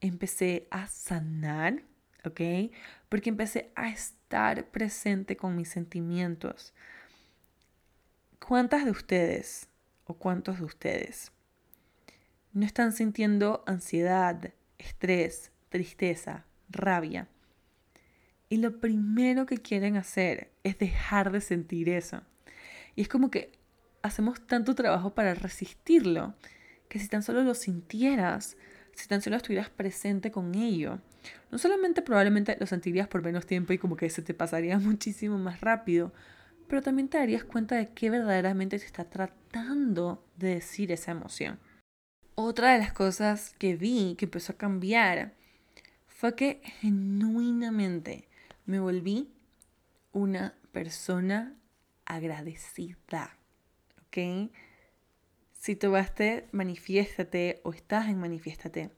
[0.01, 1.83] empecé a sanar,
[2.25, 2.71] ¿ok?
[3.07, 6.73] Porque empecé a estar presente con mis sentimientos.
[8.39, 9.67] ¿Cuántas de ustedes
[10.05, 11.31] o cuántos de ustedes
[12.53, 17.27] no están sintiendo ansiedad, estrés, tristeza, rabia.
[18.49, 22.21] Y lo primero que quieren hacer es dejar de sentir eso.
[22.95, 23.51] Y es como que
[24.01, 26.33] hacemos tanto trabajo para resistirlo,
[26.87, 28.57] que si tan solo lo sintieras,
[28.93, 30.99] si tan solo estuvieras presente con ello,
[31.51, 35.37] no solamente probablemente lo sentirías por menos tiempo y como que se te pasaría muchísimo
[35.37, 36.13] más rápido,
[36.67, 41.59] pero también te darías cuenta de qué verdaderamente te está tratando de decir esa emoción.
[42.35, 45.33] Otra de las cosas que vi que empezó a cambiar
[46.07, 48.27] fue que genuinamente
[48.65, 49.29] me volví
[50.11, 51.55] una persona
[52.05, 53.38] agradecida.
[54.09, 54.51] ¿Ok?
[55.53, 58.89] Si tomaste Manifiéstate o estás en Manifiéstate,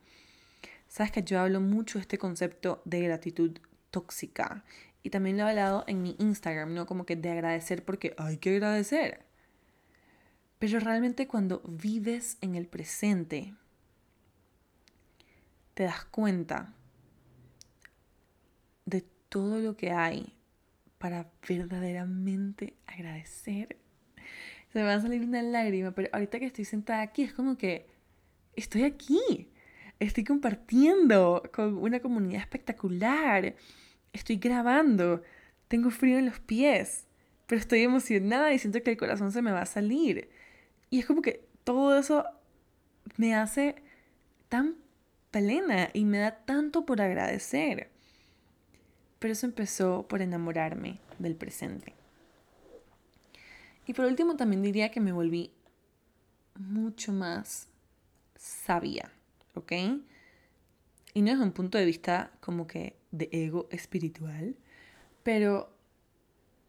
[0.88, 4.64] sabes que yo hablo mucho de este concepto de gratitud tóxica.
[5.04, 6.86] Y también lo he hablado en mi Instagram, ¿no?
[6.86, 9.26] Como que de agradecer porque hay que agradecer.
[10.60, 13.56] Pero realmente cuando vives en el presente,
[15.74, 16.74] te das cuenta
[18.86, 20.36] de todo lo que hay
[21.00, 23.81] para verdaderamente agradecer.
[24.72, 27.58] Se me va a salir una lágrima, pero ahorita que estoy sentada aquí es como
[27.58, 27.88] que
[28.56, 29.50] estoy aquí.
[30.00, 33.56] Estoy compartiendo con una comunidad espectacular.
[34.14, 35.22] Estoy grabando.
[35.68, 37.08] Tengo frío en los pies,
[37.48, 40.30] pero estoy emocionada y siento que el corazón se me va a salir.
[40.90, 42.26] Y es como que todo eso
[43.18, 43.76] me hace
[44.50, 44.76] tan
[45.32, 47.90] plena y me da tanto por agradecer.
[49.20, 51.94] Pero eso empezó por enamorarme del presente.
[53.92, 55.52] Y por último también diría que me volví
[56.58, 57.68] mucho más
[58.38, 59.12] sabia,
[59.54, 59.74] ¿ok?
[61.14, 64.56] Y no es un punto de vista como que de ego espiritual,
[65.24, 65.76] pero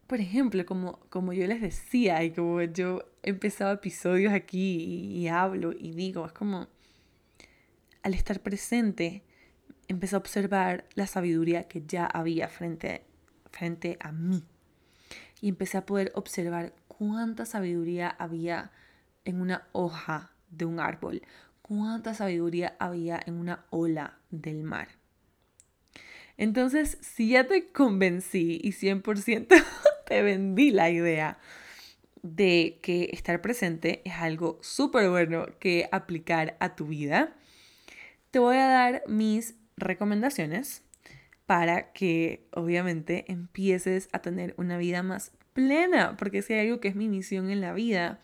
[0.05, 4.83] por ejemplo, como, como yo les decía y como yo he empezado episodios aquí
[5.15, 6.67] y, hablo y digo, es como
[8.01, 9.23] al estar presente,
[9.87, 13.05] empecé a observar la sabiduría que ya había frente,
[13.49, 14.43] frente a mí.
[15.39, 16.73] Y empecé a poder observar
[17.09, 18.71] cuánta sabiduría había
[19.25, 21.21] en una hoja de un árbol,
[21.61, 24.87] cuánta sabiduría había en una ola del mar.
[26.37, 29.47] Entonces, si ya te convencí y 100%
[30.07, 31.39] te vendí la idea
[32.21, 37.35] de que estar presente es algo súper bueno que aplicar a tu vida,
[38.31, 40.83] te voy a dar mis recomendaciones
[41.47, 46.87] para que obviamente empieces a tener una vida más plena, porque si hay algo que
[46.87, 48.19] es mi misión en la vida,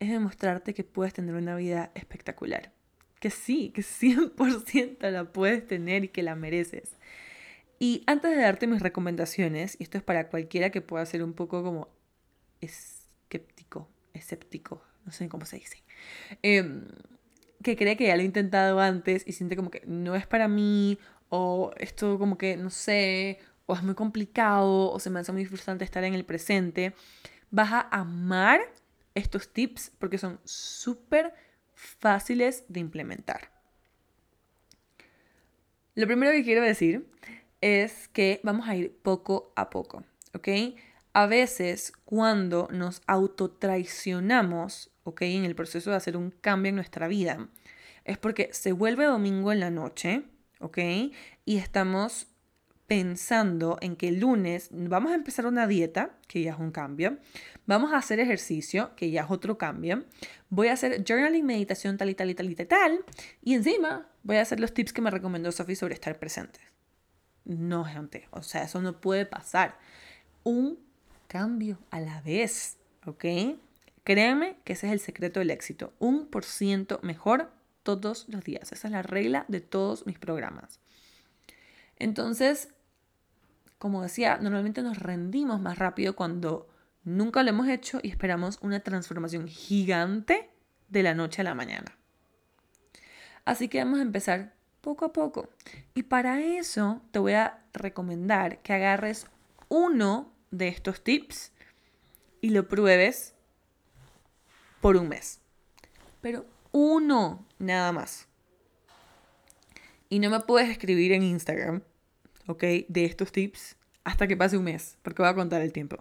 [0.00, 2.72] es demostrarte que puedes tener una vida espectacular.
[3.20, 6.96] Que sí, que 100% la puedes tener y que la mereces.
[7.78, 11.32] Y antes de darte mis recomendaciones, y esto es para cualquiera que pueda ser un
[11.32, 11.88] poco como
[12.60, 15.82] escéptico, escéptico, no sé cómo se dice,
[16.42, 16.86] em,
[17.62, 20.48] que cree que ya lo he intentado antes y siente como que no es para
[20.48, 20.98] mí,
[21.30, 23.38] o esto como que no sé,
[23.70, 26.92] o es muy complicado, o se me hace muy frustrante estar en el presente,
[27.52, 28.60] vas a amar
[29.14, 31.32] estos tips porque son súper
[31.74, 33.52] fáciles de implementar.
[35.94, 37.08] Lo primero que quiero decir
[37.60, 40.02] es que vamos a ir poco a poco,
[40.34, 40.48] ¿ok?
[41.12, 45.22] A veces cuando nos autotraicionamos, ¿ok?
[45.22, 47.48] En el proceso de hacer un cambio en nuestra vida,
[48.04, 50.24] es porque se vuelve domingo en la noche,
[50.58, 50.78] ¿ok?
[51.44, 52.29] Y estamos
[52.90, 57.18] pensando en que el lunes vamos a empezar una dieta, que ya es un cambio,
[57.64, 60.02] vamos a hacer ejercicio, que ya es otro cambio,
[60.48, 63.04] voy a hacer journaling, meditación, tal y tal y tal y tal,
[63.44, 66.62] y encima voy a hacer los tips que me recomendó Sophie sobre estar presentes.
[67.44, 69.78] No, gente, o sea, eso no puede pasar.
[70.42, 70.76] Un
[71.28, 72.76] cambio a la vez,
[73.06, 73.24] ¿ok?
[74.02, 75.92] Créanme que ese es el secreto del éxito.
[76.00, 77.52] Un por ciento mejor
[77.84, 78.72] todos los días.
[78.72, 80.80] Esa es la regla de todos mis programas.
[82.00, 82.70] Entonces,
[83.80, 86.68] como decía, normalmente nos rendimos más rápido cuando
[87.02, 90.50] nunca lo hemos hecho y esperamos una transformación gigante
[90.90, 91.96] de la noche a la mañana.
[93.46, 94.52] Así que vamos a empezar
[94.82, 95.48] poco a poco.
[95.94, 99.26] Y para eso te voy a recomendar que agarres
[99.70, 101.50] uno de estos tips
[102.42, 103.34] y lo pruebes
[104.82, 105.40] por un mes.
[106.20, 108.28] Pero uno nada más.
[110.10, 111.82] Y no me puedes escribir en Instagram,
[112.50, 112.64] ¿ok?
[112.88, 115.96] De estos tips hasta que pase un mes, porque voy a contar el tiempo.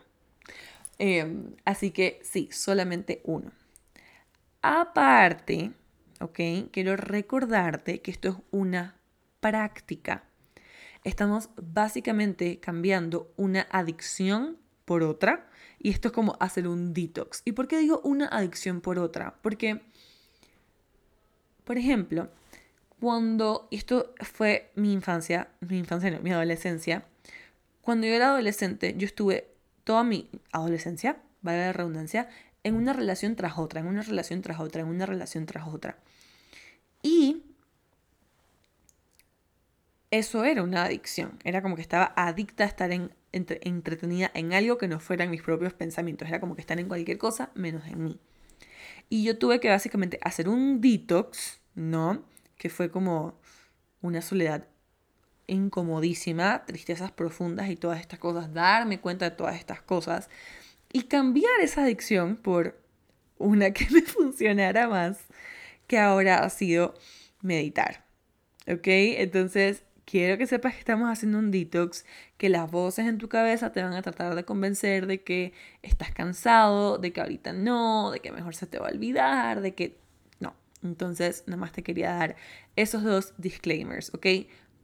[0.97, 3.51] Em, así que sí, solamente uno.
[4.61, 5.71] Aparte,
[6.19, 6.39] ¿ok?
[6.71, 8.95] Quiero recordarte que esto es una
[9.39, 10.23] práctica.
[11.03, 17.41] Estamos básicamente cambiando una adicción por otra y esto es como hacer un detox.
[17.45, 19.35] ¿Y por qué digo una adicción por otra?
[19.41, 19.81] Porque,
[21.63, 22.29] por ejemplo,
[22.99, 27.05] cuando, y esto fue mi infancia, mi infancia no, mi adolescencia,
[27.81, 29.47] cuando yo era adolescente, yo estuve
[29.83, 32.29] toda mi adolescencia, vale la redundancia,
[32.63, 35.97] en una relación tras otra, en una relación tras otra, en una relación tras otra.
[37.01, 37.43] Y
[40.11, 41.39] eso era una adicción.
[41.43, 45.41] Era como que estaba adicta a estar en, entretenida en algo que no fueran mis
[45.41, 46.27] propios pensamientos.
[46.27, 48.19] Era como que estar en cualquier cosa menos en mí.
[49.09, 52.23] Y yo tuve que básicamente hacer un detox, ¿no?
[52.59, 53.39] Que fue como
[54.01, 54.67] una soledad
[55.47, 60.29] incomodísima, tristezas profundas y todas estas cosas, darme cuenta de todas estas cosas
[60.91, 62.79] y cambiar esa adicción por
[63.39, 65.19] una que me funcionara más,
[65.87, 66.93] que ahora ha sido
[67.41, 68.05] meditar.
[68.67, 68.85] ¿Ok?
[68.87, 72.05] Entonces, quiero que sepas que estamos haciendo un detox,
[72.37, 76.11] que las voces en tu cabeza te van a tratar de convencer de que estás
[76.11, 79.97] cansado, de que ahorita no, de que mejor se te va a olvidar, de que.
[80.83, 82.35] Entonces, nada más te quería dar
[82.75, 84.25] esos dos disclaimers, ¿ok?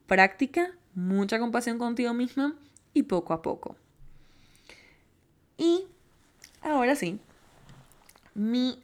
[0.07, 2.55] Práctica, mucha compasión contigo misma
[2.93, 3.75] y poco a poco.
[5.57, 5.85] Y
[6.61, 7.19] ahora sí,
[8.33, 8.83] mi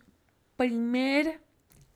[0.55, 1.41] primer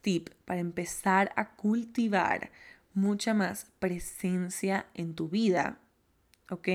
[0.01, 2.51] tip para empezar a cultivar
[2.93, 5.79] mucha más presencia en tu vida,
[6.49, 6.67] ¿ok?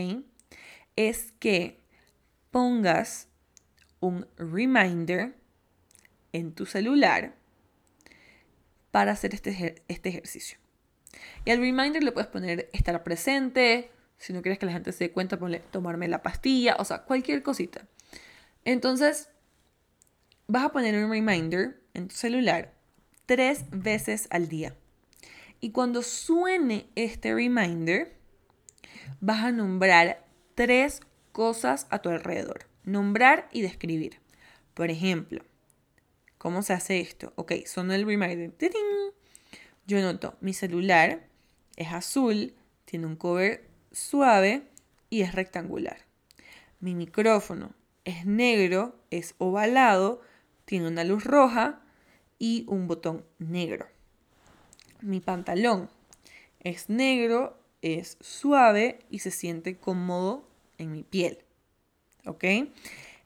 [0.97, 1.81] Es que
[2.51, 3.29] pongas
[4.01, 5.35] un reminder
[6.33, 7.35] en tu celular
[8.91, 10.59] para hacer este, este ejercicio.
[11.45, 15.05] Y al reminder le puedes poner estar presente, si no quieres que la gente se
[15.05, 17.87] dé cuenta, ponle tomarme la pastilla, o sea, cualquier cosita.
[18.65, 19.31] Entonces,
[20.47, 22.75] vas a poner un reminder en tu celular
[23.27, 24.75] tres veces al día.
[25.61, 28.17] Y cuando suene este reminder,
[29.21, 31.01] vas a nombrar tres
[31.33, 32.67] cosas a tu alrededor.
[32.85, 34.21] Nombrar y describir.
[34.75, 35.45] Por ejemplo,
[36.41, 37.35] ¿cómo se hace esto?
[37.37, 38.51] Ok, suena el reminder.
[39.87, 41.27] Yo noto, mi celular
[41.77, 42.55] es azul,
[42.87, 44.63] tiene un cover suave
[45.11, 45.99] y es rectangular.
[46.81, 47.75] Mi micrófono
[48.07, 50.23] es negro, es ovalado,
[50.65, 51.83] tiene una luz roja
[52.39, 53.87] y un botón negro.
[55.03, 55.91] Mi pantalón
[56.61, 61.45] es negro, es suave y se siente cómodo en mi piel.
[62.25, 62.45] ¿Ok?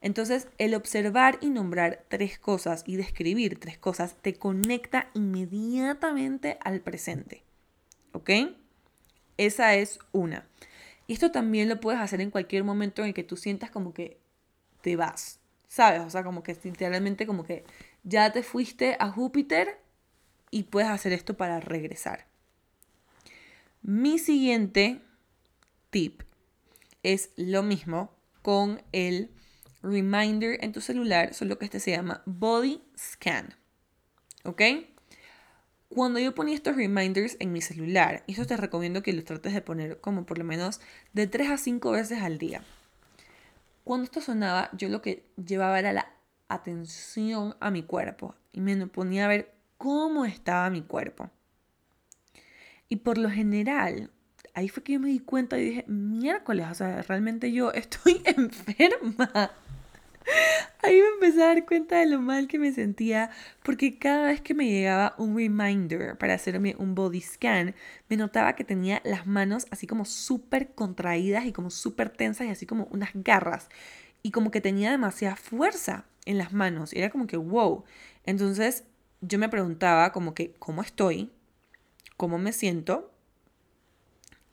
[0.01, 6.81] Entonces, el observar y nombrar tres cosas y describir tres cosas te conecta inmediatamente al
[6.81, 7.43] presente.
[8.11, 8.29] ¿Ok?
[9.37, 10.47] Esa es una.
[11.07, 13.93] Y esto también lo puedes hacer en cualquier momento en el que tú sientas como
[13.93, 14.19] que
[14.81, 15.39] te vas.
[15.67, 16.01] ¿Sabes?
[16.01, 17.65] O sea, como que literalmente como que
[18.03, 19.79] ya te fuiste a Júpiter
[20.51, 22.27] y puedes hacer esto para regresar.
[23.81, 25.01] Mi siguiente
[25.89, 26.21] tip
[27.03, 29.29] es lo mismo con el
[29.85, 33.53] reminder en tu celular, solo que este se llama Body Scan.
[34.43, 34.61] ¿Ok?
[35.89, 39.53] Cuando yo ponía estos reminders en mi celular, y eso te recomiendo que los trates
[39.53, 40.81] de poner como por lo menos
[41.13, 42.63] de 3 a 5 veces al día.
[43.83, 46.09] Cuando esto sonaba, yo lo que llevaba era la
[46.49, 51.29] atención a mi cuerpo y me ponía a ver cómo estaba mi cuerpo.
[52.89, 54.11] Y por lo general,
[54.53, 58.21] ahí fue que yo me di cuenta y dije, miércoles, o sea, realmente yo estoy
[58.25, 59.51] enferma.
[60.83, 63.29] Ahí me empecé a dar cuenta de lo mal que me sentía
[63.63, 67.75] porque cada vez que me llegaba un reminder para hacerme un body scan,
[68.09, 72.49] me notaba que tenía las manos así como súper contraídas y como súper tensas y
[72.49, 73.69] así como unas garras
[74.23, 77.83] y como que tenía demasiada fuerza en las manos era como que wow.
[78.25, 78.83] Entonces
[79.21, 81.31] yo me preguntaba como que cómo estoy,
[82.17, 83.11] cómo me siento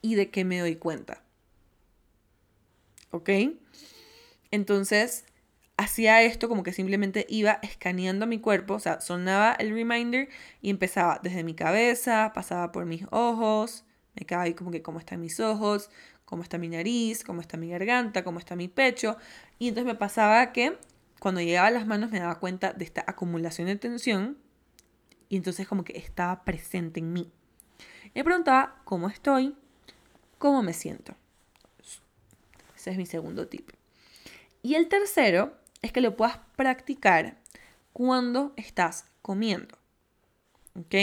[0.03, 1.23] y de qué me doy cuenta.
[3.11, 3.31] ¿Ok?
[4.51, 5.25] Entonces
[5.77, 10.29] hacía esto como que simplemente iba escaneando mi cuerpo, o sea, sonaba el reminder
[10.61, 14.99] y empezaba desde mi cabeza, pasaba por mis ojos, me quedaba ahí como que cómo
[14.99, 15.91] están mis ojos,
[16.25, 19.17] cómo está mi nariz, cómo está mi garganta, cómo está mi pecho.
[19.59, 20.79] Y entonces me pasaba que
[21.21, 24.39] cuando llegaba a las manos me daba cuenta de esta acumulación de tensión
[25.29, 27.31] y entonces como que estaba presente en mí.
[28.15, 29.57] Me preguntaba cómo estoy,
[30.39, 31.15] cómo me siento.
[32.77, 33.71] Ese es mi segundo tip.
[34.63, 37.37] Y el tercero es que lo puedas practicar
[37.93, 39.77] cuando estás comiendo.
[40.75, 40.95] ¿Ok?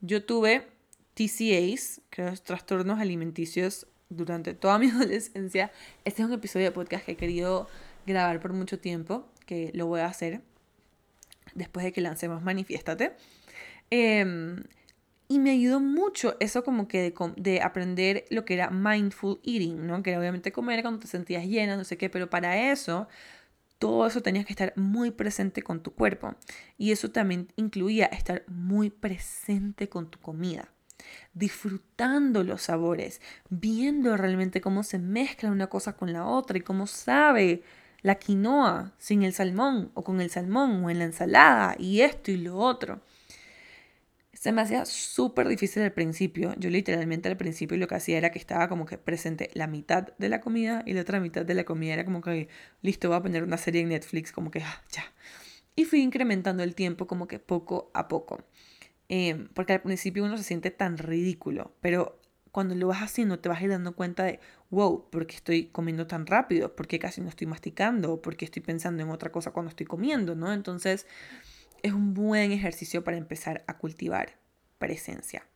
[0.00, 0.68] Yo tuve
[1.14, 5.70] TCAs, que son trastornos alimenticios, durante toda mi adolescencia.
[6.04, 7.68] Este es un episodio de podcast que he querido
[8.06, 10.42] grabar por mucho tiempo, que lo voy a hacer
[11.54, 13.12] después de que lancemos Manifiéstate.
[13.90, 14.64] Em,
[15.28, 19.86] y me ayudó mucho eso como que de, de, aprender lo que era mindful eating,
[19.86, 20.02] ¿no?
[20.02, 23.08] Que era obviamente comer cuando te sentías llena, no sé qué, pero para eso
[23.84, 26.36] todo eso tenías que estar muy presente con tu cuerpo.
[26.78, 30.70] Y eso también incluía estar muy presente con tu comida
[31.34, 33.20] disfrutando los sabores,
[33.50, 37.62] viendo realmente cómo se mezcla una cosa con la otra y cómo sabe
[38.00, 42.30] la quinoa sin el salmón o con el salmón o en la ensalada y esto
[42.30, 43.02] y lo otro.
[44.44, 46.54] Se me hacía súper difícil al principio.
[46.58, 50.08] Yo literalmente al principio lo que hacía era que estaba como que presente la mitad
[50.18, 52.48] de la comida y la otra mitad de la comida era como que
[52.82, 55.02] listo, voy a poner una serie en Netflix, como que ah, ya.
[55.74, 58.44] Y fui incrementando el tiempo como que poco a poco.
[59.08, 62.20] Em, porque al principio uno se siente tan ridículo, pero
[62.52, 65.68] cuando lo vas haciendo te vas a ir dando cuenta de, wow, ¿por qué estoy
[65.68, 66.76] comiendo tan rápido?
[66.76, 68.20] ¿Por qué casi no estoy masticando?
[68.20, 70.34] ¿Por qué estoy pensando en otra cosa cuando estoy comiendo?
[70.34, 70.52] ¿no?
[70.52, 71.06] Entonces
[71.84, 74.38] es un buen ejercicio para empezar a cultivar
[74.78, 75.46] presencia.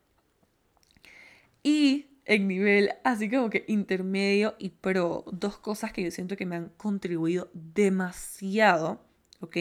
[1.63, 6.45] Y en nivel así como que intermedio y pro, dos cosas que yo siento que
[6.45, 9.01] me han contribuido demasiado
[9.39, 9.57] ¿ok?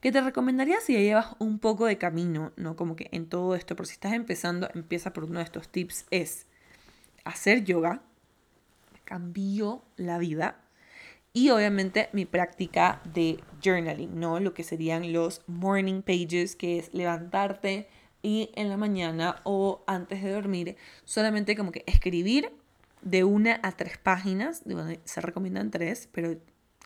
[0.00, 2.76] Que te recomendaría si ya llevas un poco de camino, ¿no?
[2.76, 6.06] Como que en todo esto, pero si estás empezando, empieza por uno de estos tips,
[6.10, 6.46] es
[7.24, 8.02] hacer yoga,
[9.04, 10.60] cambió la vida,
[11.36, 14.40] y obviamente mi práctica de journaling, ¿no?
[14.40, 17.88] Lo que serían los morning pages, que es levantarte
[18.22, 22.52] y en la mañana o antes de dormir, solamente como que escribir
[23.02, 24.62] de una a tres páginas,
[25.04, 26.38] se recomiendan tres, pero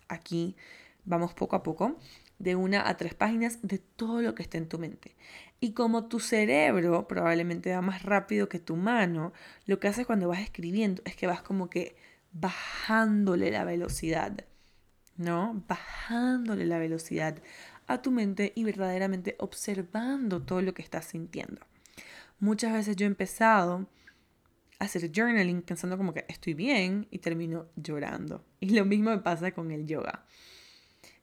[0.08, 0.56] aquí
[1.04, 1.96] vamos poco a poco,
[2.40, 5.14] de una a tres páginas de todo lo que está en tu mente.
[5.60, 9.32] Y como tu cerebro probablemente va más rápido que tu mano,
[9.66, 11.94] lo que haces cuando vas escribiendo es que vas como que
[12.32, 14.44] bajándole la velocidad,
[15.16, 15.64] ¿no?
[15.66, 17.42] Bajándole la velocidad
[17.86, 21.60] a tu mente y verdaderamente observando todo lo que estás sintiendo.
[22.38, 23.88] Muchas veces yo he empezado
[24.78, 28.44] a hacer journaling pensando como que estoy bien y termino llorando.
[28.60, 30.24] Y lo mismo me pasa con el yoga.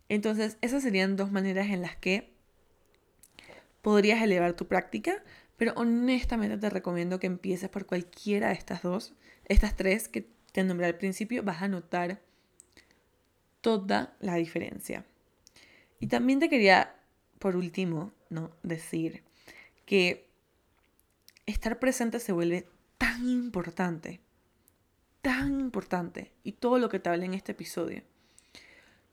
[0.10, 2.34] Entonces, esas serían dos maneras en las que
[3.82, 5.24] podrías elevar tu práctica,
[5.56, 9.14] pero honestamente te recomiendo que empieces por cualquiera de estas dos,
[9.46, 12.22] estas tres que te nombré al principio, vas a notar
[13.62, 15.06] toda la diferencia.
[16.00, 16.96] Y también te quería,
[17.40, 18.52] por último, ¿no?
[18.64, 19.24] decir
[19.86, 20.30] que
[21.46, 22.68] estar presente se vuelve
[22.98, 24.20] tan importante,
[25.22, 28.04] tan importante, y todo lo que te hablé en este episodio.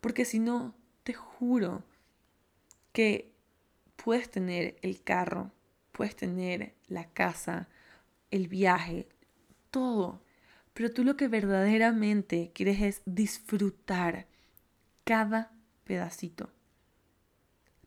[0.01, 1.83] Porque si no, te juro
[2.93, 3.33] que
[3.97, 5.53] puedes tener el carro,
[5.93, 7.69] puedes tener la casa,
[8.31, 9.09] el viaje,
[9.71, 10.21] todo.
[10.75, 14.27] Pero tú lo que verdaderamente quieres es disfrutar
[15.05, 15.53] cada
[15.85, 16.51] pedacito.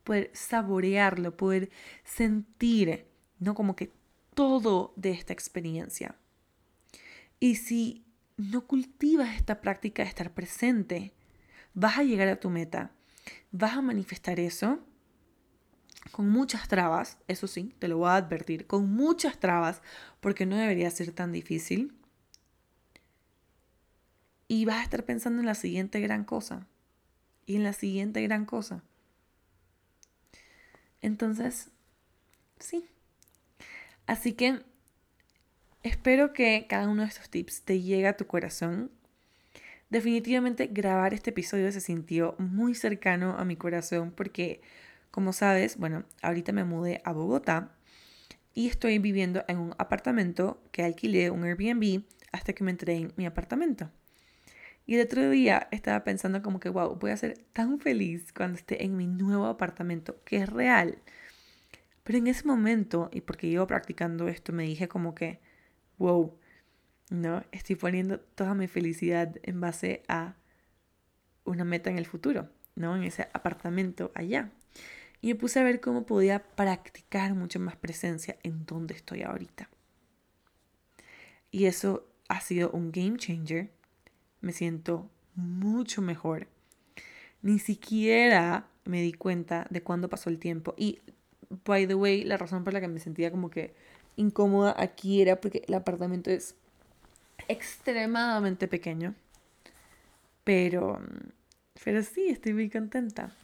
[0.04, 1.70] Poder saborearlo, poder
[2.04, 3.06] sentir,
[3.40, 3.54] ¿no?
[3.54, 3.92] Como que
[4.34, 6.16] todo de esta experiencia.
[7.40, 8.06] Y si
[8.38, 11.14] no cultivas esta práctica de estar presente,
[11.74, 12.92] vas a llegar a tu meta
[13.52, 14.80] vas a manifestar eso
[16.12, 19.82] con muchas trabas, eso sí, te lo voy a advertir, con muchas trabas,
[20.22, 21.97] porque no debería ser tan difícil.
[24.48, 26.68] Y vas a estar pensando en la siguiente gran cosa.
[27.46, 28.84] Y en la siguiente gran cosa.
[31.02, 31.70] Entonces,
[32.60, 32.86] sí.
[34.06, 34.62] Así que
[35.84, 38.92] espero que cada uno de estos tips te llegue a tu corazón
[39.90, 44.62] Definitivamente grabar este episodio se sintió muy cercano a mi corazón porque,
[45.12, 47.72] como sabes, bueno, ahorita me mudé a Bogotá
[48.54, 53.14] y estoy viviendo en un apartamento que alquilé, un Airbnb, hasta que me entré en
[53.16, 53.90] mi apartamento.
[54.88, 58.58] Y el otro día estaba pensando como que, wow, voy a ser tan feliz cuando
[58.58, 60.98] esté en mi nuevo apartamento, que es real.
[62.04, 65.40] Pero en ese momento, y porque llevo practicando esto, me dije como que,
[66.00, 66.34] wow,
[67.12, 67.44] ¿no?
[67.52, 70.36] Estoy poniendo toda mi felicidad en base a
[71.44, 72.50] una meta en el futuro.
[72.78, 72.96] ¿no?
[72.96, 74.52] En ese apartamento allá.
[75.20, 79.70] Y me puse a ver cómo podía practicar mucho más presencia en donde estoy ahorita.
[81.52, 83.72] Y eso ha sido un game changer.
[84.42, 86.48] Me siento mucho mejor.
[87.42, 90.74] Ni siquiera me di cuenta de cuándo pasó el tiempo.
[90.78, 91.00] Y,
[91.66, 93.74] by the way, la razón por la que me sentía como que
[94.16, 96.56] incómoda aquí era porque el apartamento es
[97.48, 99.16] extremadamente pequeño.
[100.44, 101.00] Pero,
[101.84, 103.36] pero sí, estoy muy contenta.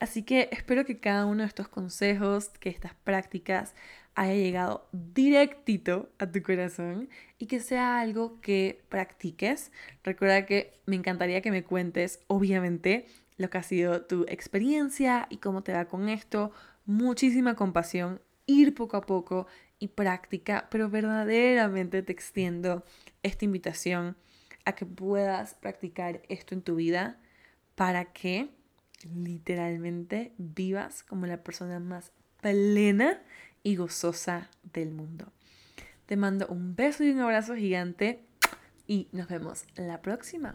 [0.00, 3.74] Así que espero que cada uno de estos consejos, que estas prácticas
[4.14, 7.08] haya llegado directito a tu corazón
[7.38, 9.72] y que sea algo que practiques.
[10.02, 13.06] Recuerda que me encantaría que me cuentes, obviamente,
[13.36, 16.52] lo que ha sido tu experiencia y cómo te va con esto.
[16.86, 19.46] Muchísima compasión, ir poco a poco
[19.78, 22.84] y práctica, pero verdaderamente te extiendo
[23.22, 24.16] esta invitación
[24.64, 27.18] a que puedas practicar esto en tu vida
[27.74, 28.50] para que
[29.12, 33.20] literalmente vivas como la persona más plena
[33.64, 35.32] y gozosa del mundo.
[36.06, 38.22] Te mando un beso y un abrazo gigante
[38.86, 40.54] y nos vemos la próxima.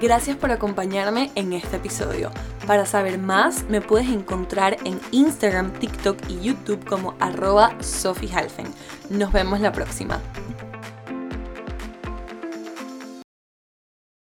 [0.00, 2.30] Gracias por acompañarme en este episodio.
[2.66, 8.30] Para saber más, me puedes encontrar en Instagram, TikTok y YouTube como arroba Sophie
[9.10, 10.20] Nos vemos la próxima.